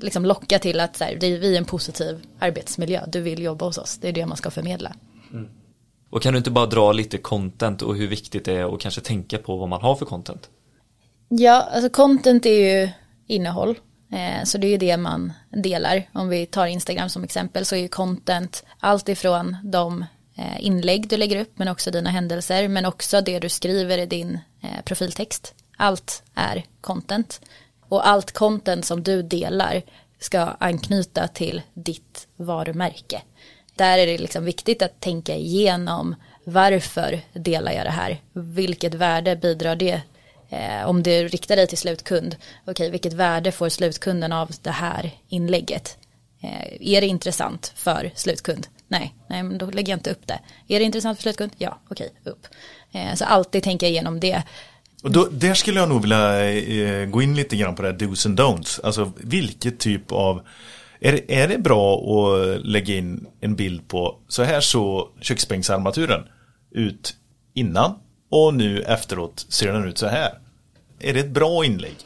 [0.00, 3.42] liksom locka till att så här, det är vi är en positiv arbetsmiljö, du vill
[3.42, 3.98] jobba hos oss.
[3.98, 4.92] Det är det man ska förmedla.
[6.10, 9.00] Och kan du inte bara dra lite content och hur viktigt det är och kanske
[9.00, 10.50] tänka på vad man har för content?
[11.28, 12.88] Ja, alltså content är ju
[13.26, 13.74] innehåll.
[14.12, 16.08] Eh, så det är ju det man delar.
[16.12, 20.04] Om vi tar Instagram som exempel så är ju content allt ifrån de
[20.36, 24.06] eh, inlägg du lägger upp men också dina händelser men också det du skriver i
[24.06, 25.54] din eh, profiltext.
[25.76, 27.40] Allt är content.
[27.88, 29.82] Och allt content som du delar
[30.18, 33.22] ska anknyta till ditt varumärke.
[33.74, 38.20] Där är det liksom viktigt att tänka igenom varför delar jag det här?
[38.32, 40.02] Vilket värde bidrar det
[40.48, 42.36] Eh, om du riktar dig till slutkund,
[42.66, 45.98] okej vilket värde får slutkunden av det här inlägget?
[46.42, 48.66] Eh, är det intressant för slutkund?
[48.88, 50.40] Nej, nej men då lägger jag inte upp det.
[50.68, 51.52] Är det intressant för slutkund?
[51.58, 52.46] Ja, okej, upp.
[52.92, 54.42] Eh, så alltid tänka igenom det.
[55.02, 57.98] Och då, där skulle jag nog vilja eh, gå in lite grann på det här
[57.98, 58.80] dos and don'ts.
[58.84, 60.46] Alltså vilket typ av
[61.00, 66.24] är det, är det bra att lägga in en bild på så här så köksbänksarmaturen
[66.70, 67.16] ut
[67.54, 67.94] innan
[68.44, 70.38] och nu efteråt ser den ut så här.
[70.98, 71.96] Är det ett bra inlägg?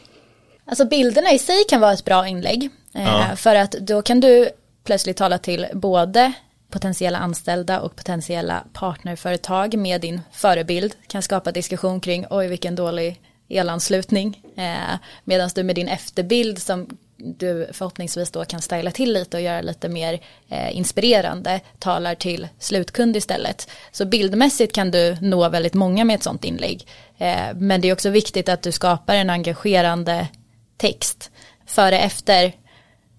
[0.65, 2.71] Alltså bilderna i sig kan vara ett bra inlägg.
[2.95, 3.37] Eh, Ja.
[3.37, 4.49] För att då kan du
[4.85, 6.33] plötsligt tala till både
[6.71, 10.95] potentiella anställda och potentiella partnerföretag med din förebild.
[11.07, 14.43] Kan skapa diskussion kring oj vilken dålig elanslutning.
[14.57, 19.43] Eh, Medan du med din efterbild som du förhoppningsvis då kan styla till lite och
[19.43, 23.71] göra lite mer eh, inspirerande talar till slutkund istället.
[23.93, 26.87] Så bildmässigt kan du nå väldigt många med ett sånt inlägg.
[27.19, 30.29] Eh, men det är också viktigt att du skapar en engagerande
[30.77, 31.31] text.
[31.67, 32.53] Före efter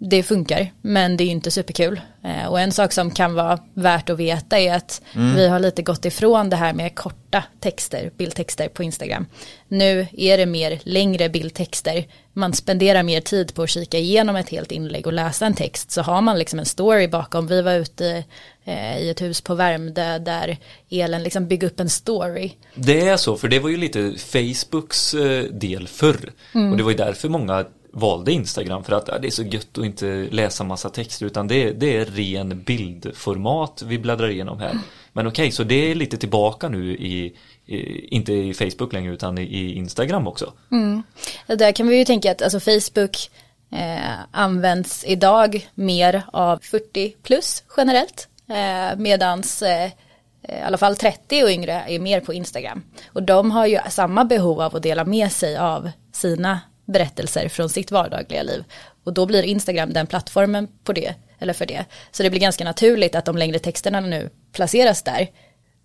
[0.04, 2.02] det funkar, men det är ju inte superkul.
[2.24, 5.02] Eh, och en sak som kan vara värt att veta är att
[5.36, 9.26] vi har lite gått ifrån det här med korta texter, bildtexter på Instagram.
[9.68, 12.06] Nu är det mer längre bildtexter.
[12.34, 15.91] Man spenderar mer tid på att kika igenom ett helt inlägg och läsa en text.
[15.91, 17.47] Så har man liksom en story bakom.
[17.47, 18.24] Vi var ute
[18.64, 20.58] eh, i ett hus på Värmdö där
[20.89, 22.52] elen liksom bygger upp en story.
[22.76, 26.32] Det är så, för det var ju lite Facebooks eh, del förr.
[26.72, 29.78] Och det var ju därför många valde Instagram för att ja, det är så gött
[29.78, 34.60] att inte läsa massa texter utan det, är- det är ren bildformat vi bläddrar igenom
[34.60, 34.78] här.
[35.14, 37.36] Men okej, så det är lite tillbaka nu i,
[37.66, 40.54] i inte i Facebook längre utan i, i Instagram också.
[40.72, 41.04] Mm.
[41.48, 43.18] Där kan vi ju tänka att alltså Facebook
[43.72, 48.28] eh, används idag mer av 40 plus generellt.
[48.50, 49.92] Eh, medans eh,
[50.50, 52.84] i alla fall 30 och yngre är mer på Instagram.
[53.14, 57.70] Och de har ju samma behov av att dela med sig av sina berättelser från
[57.70, 58.64] sitt vardagliga liv.
[59.04, 61.86] Och då blir Instagram den plattformen på det, eller för det.
[62.12, 65.28] Så det blir ganska naturligt att de längre texterna nu placeras där.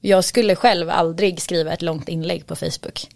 [0.01, 3.09] Jag skulle själv aldrig skriva ett långt inlägg på Facebook.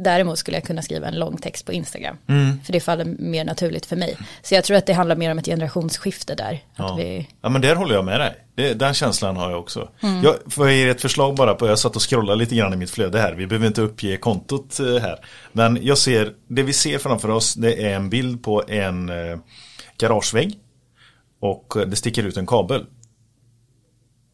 [0.00, 2.16] Däremot skulle jag kunna skriva en lång text på Instagram.
[2.64, 4.16] För det faller mer naturligt för mig.
[4.42, 6.62] Så jag tror att det handlar mer om ett generationsskifte där.
[6.76, 6.94] Ja.
[6.94, 8.44] vi, ja men där håller jag med dig.
[8.54, 9.88] Det, den känslan har jag också.
[10.22, 12.90] Jag får ge ett förslag bara på, jag satt och scrollade lite grann i mitt
[12.90, 13.32] flöde här.
[13.32, 15.18] Vi behöver inte uppge kontot eh, här.
[15.52, 19.38] Men jag ser, det vi ser framför oss det är en bild på en eh,
[19.98, 20.54] garagevägg.
[21.40, 22.86] Och eh, det sticker ut en kabel.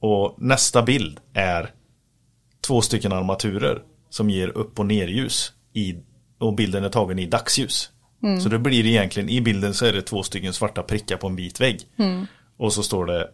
[0.00, 1.70] Och nästa bild är
[2.66, 5.52] två stycken armaturer som ger upp och nerljus.
[5.72, 5.94] I,
[6.38, 7.90] och bilden är tagen i dagsljus.
[8.42, 11.36] Så det blir egentligen, i bilden så är det två stycken svarta prickar på en
[11.36, 11.80] vit vägg.
[12.58, 13.28] Och så står det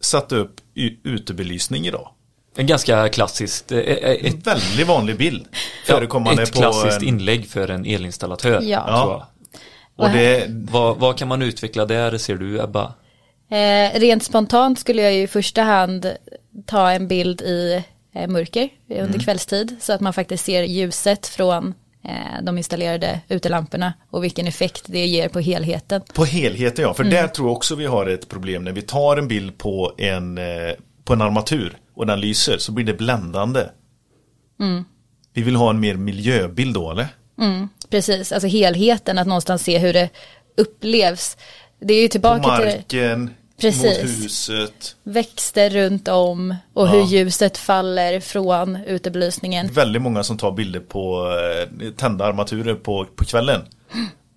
[0.00, 0.60] Satt upp
[1.04, 2.10] utebelysning idag.
[2.56, 5.46] En ganska klassiskt, eh, eh, ett, En väldigt vanlig bild.
[5.86, 8.62] Förekommande ett på klassiskt en, inlägg för en elinstallatör.
[8.62, 9.02] Ja.
[9.02, 9.26] tror jag.
[9.96, 12.94] Och det, Vad, vad kan man utveckla där ser du Ebba?
[13.50, 16.12] eh, rent spontant skulle jag ju i första hand
[16.66, 17.82] ta en bild i eh,
[18.28, 19.76] mörker under kvällstid.
[19.80, 25.06] Så att man faktiskt ser ljuset från eh, de installerade utelamporna och vilken effekt det
[25.06, 26.02] ger på helheten.
[26.14, 29.16] På helheten ja, för där tror jag också vi har ett problem när vi tar
[29.16, 30.44] en bild på en, eh,
[31.04, 33.64] på en armatur och den lyser så blir det bländande.
[35.36, 37.06] Vi vill ha en mer miljöbild då eller?
[37.38, 40.08] Mm, precis, alltså helheten, att någonstans se hur det
[40.56, 41.36] upplevs.
[41.80, 43.30] Det är ju På tillbaka till marken,
[43.60, 43.84] Precis.
[44.02, 44.96] mot huset.
[45.02, 46.90] växter runt om och Ja.
[46.90, 49.66] hur ljuset faller från utebelysningen.
[49.72, 51.28] Väldigt många som tar bilder på
[51.80, 53.60] eh, tända armaturer på, på kvällen.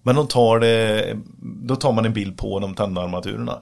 [0.03, 3.59] Men de tar det, då tar man en bild på de tända armaturerna.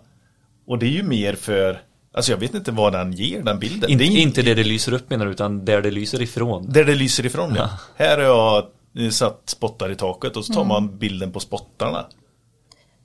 [0.67, 1.81] Och det är ju mer för,
[2.13, 3.89] alltså jag vet inte vad den ger den bilden.
[3.89, 6.65] In, det är inte det det lyser upp menar du, utan där det lyser ifrån.
[6.71, 7.69] Där det lyser ifrån ja.
[7.95, 12.05] Här har jag satt spottar i taket och så tar man bilden på spottarna.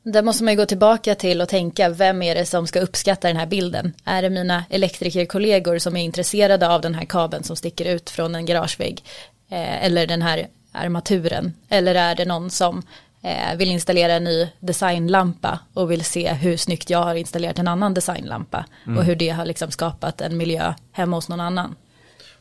[0.05, 3.29] Där måste man ju gå tillbaka till och tänka, vem är det som ska uppskatta
[3.29, 3.93] den här bilden?
[4.05, 8.35] Är det mina elektrikerkollegor som är intresserade av den här kabeln som sticker ut från
[8.35, 9.05] en garagevägg?
[9.51, 11.55] Eh, eller den här armaturen?
[11.69, 12.83] Eller är det någon som
[13.23, 17.69] eh, vill installera en ny designlampa och vill se hur snyggt jag har installerat en
[17.69, 18.65] annan designlampa
[18.97, 21.75] och hur det har liksom skapat en miljö hemma hos någon annan.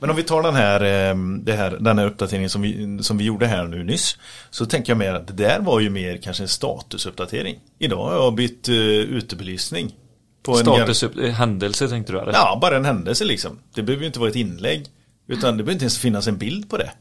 [0.01, 3.17] Men om vi tar den här, eh, det här, den här uppdateringen som vi, som
[3.17, 4.17] vi gjorde här nu nyss.
[4.49, 7.59] Så tänker jag mer att det där var ju mer kanske en statusuppdatering.
[7.79, 9.95] Idag har jag bytt uh, utebelysning.
[10.43, 12.33] På Status, eh, händelse tänkte du eller?
[12.33, 13.59] Ja, bara en händelse liksom.
[13.73, 14.85] Det behöver ju inte vara ett inlägg.
[15.27, 16.91] Utan det behöver inte ens finnas en bild på det.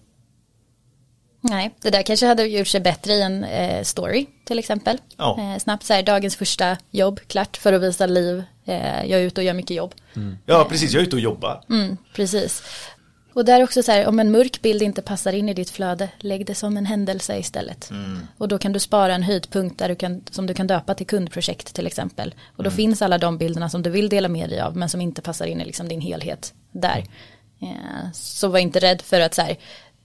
[1.40, 4.98] Nej, det där kanske hade gjort sig bättre i en eh, story till exempel.
[5.16, 5.38] Ja.
[5.40, 8.44] Eh, snabbt så här, dagens första jobb, klart, för att visa liv.
[8.64, 9.94] Eh, jag är ute och gör mycket jobb.
[10.46, 10.92] Ja, precis.
[10.92, 11.64] Jag är ute och jobbar.
[11.70, 12.62] Mm, precis.
[13.32, 16.08] Och där också så här, om en mörk bild inte passar in i ditt flöde,
[16.18, 17.90] lägg det som en händelse istället.
[18.38, 21.06] Och då kan du spara en höjdpunkt där du kan, som du kan döpa till
[21.06, 22.34] kundprojekt till exempel.
[22.56, 25.00] Och då finns alla de bilderna som du vill dela med dig av, men som
[25.00, 27.04] inte passar in i liksom din helhet där.
[27.62, 29.56] Eh, så var inte rädd för att så här,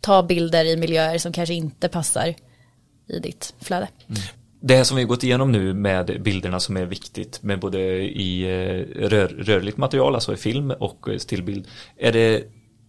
[0.05, 2.35] ta bilder i miljöer som kanske inte passar
[3.07, 3.87] i ditt flöde.
[4.61, 7.79] Det här som vi har gått igenom nu med bilderna som är viktigt med både
[8.01, 11.67] i eh, rör, rörligt material, alltså i film och eh, stillbild.
[11.97, 12.43] Är det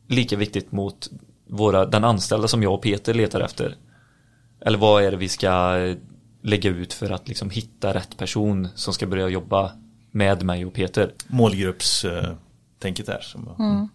[0.09, 1.11] lika viktigt mot
[1.49, 3.77] våra, den anställda som jag och Peter letar efter?
[4.61, 5.97] Eller vad är det vi ska eh,
[6.43, 9.73] lägga ut för att liksom hitta rätt person som ska börja jobba
[10.11, 11.13] med mig och Peter?
[11.27, 13.21] Målgruppstänket där.
[13.21, 13.89] Som,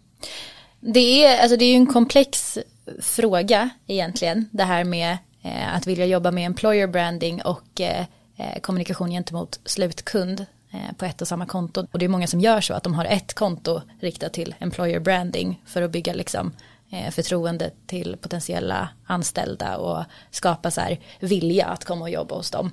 [0.79, 2.57] Det är, alltså det är ju en komplex
[3.01, 8.05] fråga egentligen, det här med eh, att vilja jobba med employer branding och eh,
[8.37, 11.87] eh, kommunikation gentemot slutkund eh, på ett och samma konto.
[11.91, 14.99] Och det är många som gör så att de har ett konto riktat till employer
[14.99, 16.53] branding för att bygga liksom
[16.91, 22.51] eh, förtroende till potentiella anställda och skapa så här vilja att komma och jobba hos
[22.51, 22.71] dem.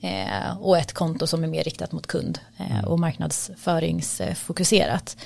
[0.00, 5.16] Eh, och ett konto som är mer riktat mot kund eh, och marknadsföringsfokuserat.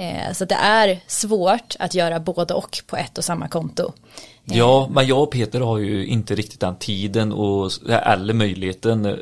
[0.00, 3.92] Eh, så det är svårt att göra både och på ett och samma konto.
[4.50, 4.58] Eh.
[4.58, 9.18] Ja, men jag och Peter har ju inte riktigt den tiden och, eller möjligheten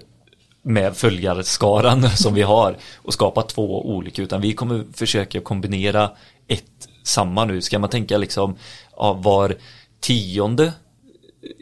[0.63, 6.11] med följarskaran som vi har och skapa två olika utan vi kommer försöka kombinera
[6.47, 7.61] ett samma nu.
[7.61, 8.57] Ska man tänka liksom
[8.91, 9.57] av var
[10.01, 10.73] tionde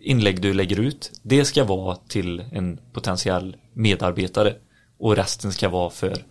[0.03, 4.55] inlägg du lägger ut det ska vara till en potentiell medarbetare
[4.99, 6.25] och resten ska vara för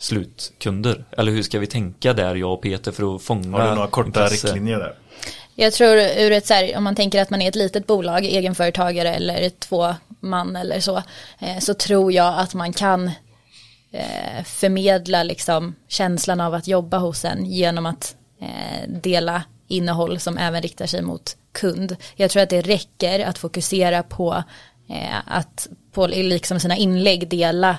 [0.00, 1.04] slutkunder.
[1.16, 3.88] Eller hur ska vi tänka där jag och Peter för att fånga Har du några
[3.88, 4.46] korta intresse?
[4.46, 4.94] riktlinjer där?
[5.54, 8.24] Jag tror ur ett så här, om man tänker att man är ett litet bolag,
[8.24, 10.96] egenföretagare eller två man eller så,
[11.38, 13.06] eh, så tror jag att man kan
[13.92, 20.38] eh, förmedla liksom känslan av att jobba hos en genom att eh, dela innehåll som
[20.38, 21.96] även riktar sig mot kund.
[22.16, 24.42] Jag tror att det räcker att fokusera på
[25.26, 27.76] att på liksom sina inlägg dela eh,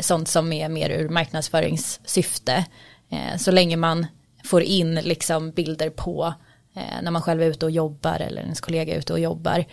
[0.00, 2.64] sånt som är mer ur marknadsföringssyfte.
[3.10, 4.06] Eh, så länge man
[4.44, 6.34] får in liksom bilder på
[6.76, 9.64] eh, när man själv är ute och jobbar eller ens kollega är ute och jobbar.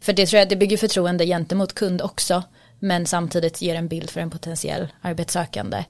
[0.00, 2.42] För det tror jag det bygger förtroende gentemot kund också
[2.80, 5.84] men samtidigt ger en bild för en potentiell arbetssökande.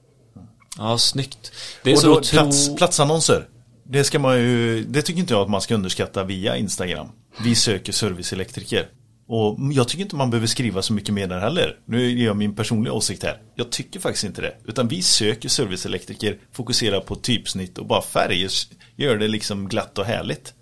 [0.77, 1.51] Ja, snyggt.
[1.83, 2.39] Det är Och så då, tro...
[2.39, 3.47] plats, platsannonser.
[3.83, 7.07] Det ska man ju, det tycker inte jag att man ska underskatta via Instagram.
[7.43, 8.89] Vi söker serviceelektriker.
[9.33, 11.79] Och jag tycker inte man behöver skriva så mycket mer där heller.
[11.85, 13.41] Nu ger jag min personliga åsikt här.
[13.55, 14.55] Jag tycker faktiskt inte det.
[14.65, 18.49] Utan vi söker serviceelektriker, fokuserar på typsnitt och bara färger.
[18.95, 20.53] Gör det liksom glatt och härligt.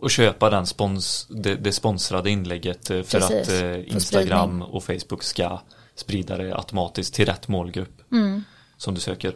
[0.00, 4.84] och köpa den spons, det, det sponsrade inlägget eh, för Precis, att eh, Instagram och
[4.84, 5.60] Facebook ska
[5.94, 8.02] sprida det automatiskt till rätt målgrupp
[8.76, 9.34] som du söker.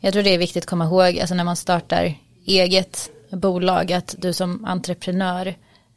[0.00, 2.14] Jag tror det är viktigt att komma ihåg, alltså när man startar
[2.46, 5.54] eget bolag, att du som entreprenör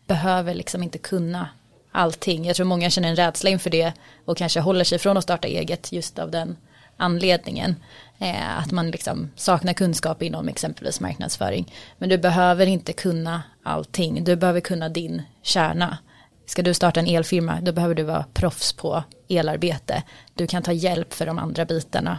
[0.07, 1.49] behöver liksom inte kunna
[1.91, 2.45] allting.
[2.45, 3.93] Jag tror många känner en rädsla inför det
[4.25, 6.57] och kanske håller sig från att starta eget just av den
[6.97, 7.75] anledningen.
[8.19, 11.73] Eh, att man liksom saknar kunskap inom exempelvis marknadsföring.
[11.97, 15.97] Men du behöver inte kunna allting, du behöver kunna din kärna.
[16.45, 20.03] Ska du starta en elfirma, då behöver du vara proffs på elarbete.
[20.33, 22.17] Du kan ta hjälp för de andra bitarna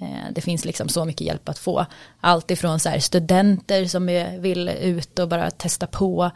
[0.00, 1.86] Eh, Det finns liksom så mycket hjälp att få.
[2.20, 6.30] Allt ifrån så här studenter som är- vill ut och bara testa på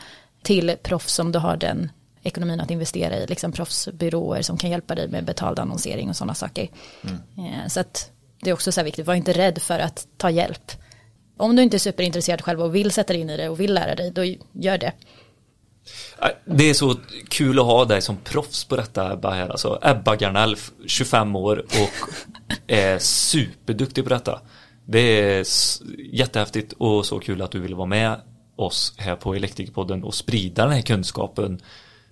[0.49, 1.91] till proffs som du har den
[2.23, 6.35] ekonomin att investera i, liksom proffsbyråer som kan hjälpa dig med betald annonsering och sådana
[6.35, 6.69] saker.
[7.39, 10.31] Eh, Så att det är också så här viktigt, var inte rädd för att ta
[10.31, 10.73] hjälp.
[11.37, 13.75] Om du inte är superintresserad själv och vill sätta dig in i det och vill
[13.75, 14.93] lära dig, då gör det.
[16.45, 16.95] Det är så
[17.29, 19.79] kul att ha dig som proffs på detta Ebba här alltså.
[19.83, 22.11] Ebba Garnell, 25 år och
[22.67, 24.41] är superduktig på detta.
[24.85, 25.45] Det är
[26.13, 28.21] jättehäftigt och så kul att du vill vara med
[28.59, 31.61] oss här på Elektrikerpodden och sprida den här kunskapen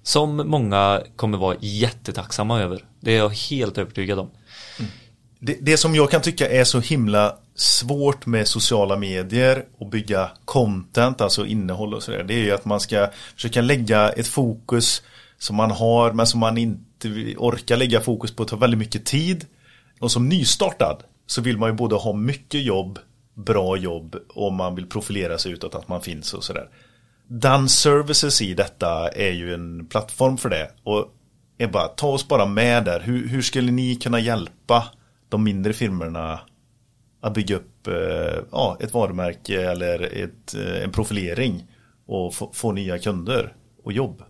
[0.02, 2.84] som många kommer vara jättetacksamma över.
[3.00, 4.30] Det är jag helt övertygad om.
[4.78, 4.90] Mm.
[5.38, 10.30] Det, det som jag kan tycka är så himla svårt med sociala medier och bygga
[10.44, 12.24] content, alltså innehåll och sådär.
[12.24, 15.02] Det är ju att man ska försöka lägga ett fokus
[15.38, 18.44] som man har men som man inte orkar lägga fokus på.
[18.44, 19.46] Det tar väldigt mycket tid.
[20.00, 22.98] Och som nystartad så vill man ju både ha mycket jobb,
[23.36, 26.68] bra jobb och man vill profilera sig utåt att man finns och sådär.
[27.28, 30.70] Dan Services i detta är ju en plattform för det.
[30.82, 31.12] Och
[31.58, 33.00] är bara, ta oss bara med där.
[33.00, 34.84] Hur, hur skulle ni kunna hjälpa
[35.28, 36.40] de mindre firmorna
[37.20, 41.64] att bygga upp eh, ja, ett varumärke eller ett, eh, en profilering
[42.06, 43.52] och få, få nya kunder
[43.84, 44.22] och jobb?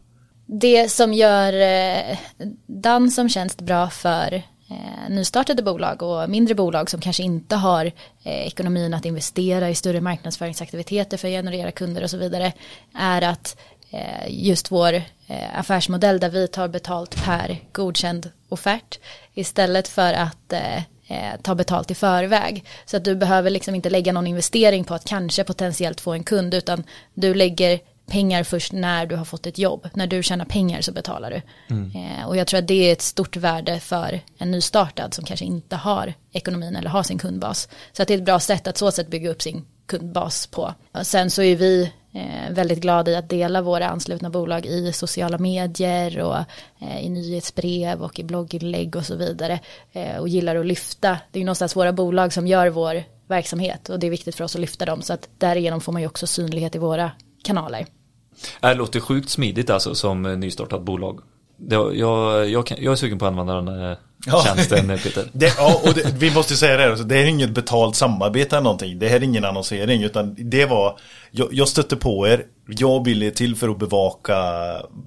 [0.46, 2.18] Det som gör eh,
[2.66, 7.86] Dan som tjänst bra för eh, nystartade bolag och mindre bolag som kanske inte har
[8.22, 12.52] eh, ekonomin att investera i större marknadsföringsaktiviteter för att generera kunder och så vidare
[12.94, 13.56] är att
[13.90, 14.94] eh, just vår
[15.26, 18.98] eh, affärsmodell där vi tar betalt per godkänd offert
[19.34, 20.76] istället för att eh,
[21.08, 22.64] eh ta betalt i förväg.
[22.84, 26.24] Så att du behöver liksom inte lägga någon investering på att kanske potentiellt få en
[26.24, 29.88] kund utan du lägger pengar först när du har fått ett jobb.
[29.94, 31.42] När du tjänar pengar så betalar du.
[31.98, 35.44] Eh, och jag tror att det är ett stort värde för en nystartad som kanske
[35.44, 37.68] inte har ekonomin eller har sin kundbas.
[37.92, 40.74] Så att det är ett bra sätt att så sätt bygga upp sin kundbas på.
[40.92, 44.92] Och sen så är vi eh, väldigt glada i att dela våra anslutna bolag i
[44.92, 46.36] sociala medier och
[46.80, 49.60] eh, i nyhetsbrev och i blogginlägg och så vidare.
[49.92, 51.18] Eh, och gillar att lyfta.
[51.32, 54.44] Det är ju någonstans våra bolag som gör vår verksamhet och det är viktigt för
[54.44, 57.10] oss att lyfta dem så att därigenom får man ju också synlighet i våra
[57.46, 57.86] kanaler.
[58.60, 61.20] Det låter sjukt smidigt alltså som eh, nystartat bolag.
[61.70, 63.90] Jag, jag, jag är sugen på att använda den.
[63.90, 64.42] eh, Ja.
[64.44, 65.24] tjänsten Peter.
[65.32, 68.64] Det, ja, och det, vi måste säga det här, det är inget betalt samarbete eller
[68.64, 68.98] någonting.
[68.98, 70.98] Det här är ingen annonsering utan det var,
[71.30, 74.36] jag, jag stötte på er, jag ville till för att bevaka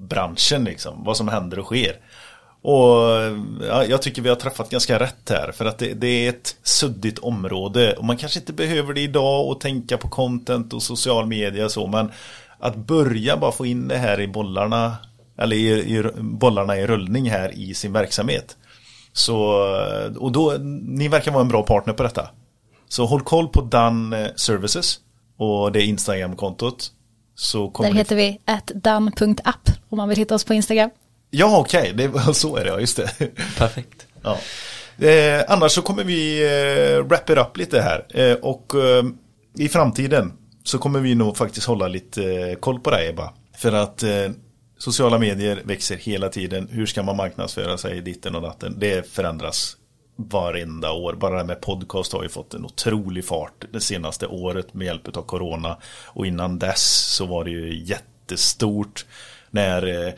[0.10, 1.96] branschen liksom, vad som händer och sker.
[2.62, 2.78] Och
[3.68, 6.55] ja, jag tycker vi har träffat ganska rätt här för att det, det är ett
[6.64, 11.28] suddigt område och man kanske inte behöver det idag och tänka på content och social
[11.28, 12.12] media och så men
[12.60, 14.97] att börja bara få in det här i bollarna
[15.38, 18.57] eller i, i bollarna i rullning här i sin verksamhet.
[19.14, 19.36] Så,
[20.18, 22.30] och då, ni verkar vara en bra partner på detta.
[22.89, 24.99] Så håll koll på Dan Services
[25.38, 26.91] och det Instagram-kontot.
[27.36, 28.39] Så Där heter vi
[28.74, 30.89] dan.app om man vill hitta oss på Instagram.
[31.32, 33.12] Ja, okej, det var så är det, ja, just det.
[33.58, 34.08] Perfekt.
[34.22, 34.38] Ja.
[35.08, 38.06] Eh, annars så kommer vi eh, wrap it up lite här.
[38.10, 39.04] Eh, och eh,
[39.58, 43.34] i framtiden så kommer vi nog faktiskt hålla lite eh, koll på dig Ebba.
[43.58, 44.30] För att eh,
[44.78, 46.68] sociala medier växer hela tiden.
[46.72, 48.76] Hur ska man marknadsföra sig ditten och datten?
[48.78, 49.78] Det förändras
[50.16, 51.14] varenda år.
[51.14, 54.86] Bara det här med podcast har ju fått en otrolig fart det senaste året med
[54.86, 55.78] hjälp av corona.
[56.06, 59.06] Och innan dess så var det ju jättestort
[59.52, 60.14] när eh,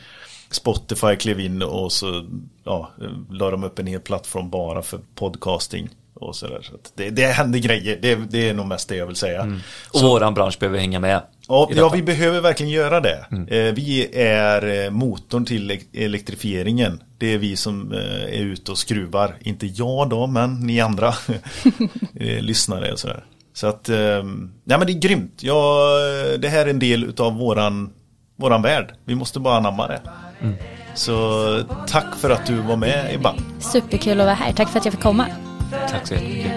[0.54, 2.26] Spotify klev in och så
[2.64, 2.90] ja,
[3.30, 5.88] la de upp en hel plattform bara för podcasting.
[6.14, 6.62] Och så där.
[6.62, 9.42] Så det, det händer grejer, det, det är nog mest det jag vill säga.
[9.94, 11.22] Och våran bransch behöver hänga med.
[11.48, 13.26] Ja, ja, vi behöver verkligen göra det.
[13.48, 17.02] Eh, vi är eh, motorn till elek- elektrifieringen.
[17.18, 19.34] Det är vi som eh, är ute och skruvar.
[19.40, 21.08] Inte jag då, men ni andra
[22.14, 23.24] eh, lyssnare och sådär.
[23.54, 23.96] Så att, eh,
[24.64, 25.40] ja men det är grymt.
[25.42, 25.88] Ja,
[26.32, 27.92] eh, det här är en del utav våran,
[28.36, 28.94] våran värld.
[29.04, 30.00] Vi måste bara anamma det.
[30.94, 33.34] Så tack för att du var med Ebba.
[33.58, 34.52] Superkul att vara här.
[34.52, 35.26] Tack för att jag fick komma.
[35.90, 36.52] Tack så jättemycket.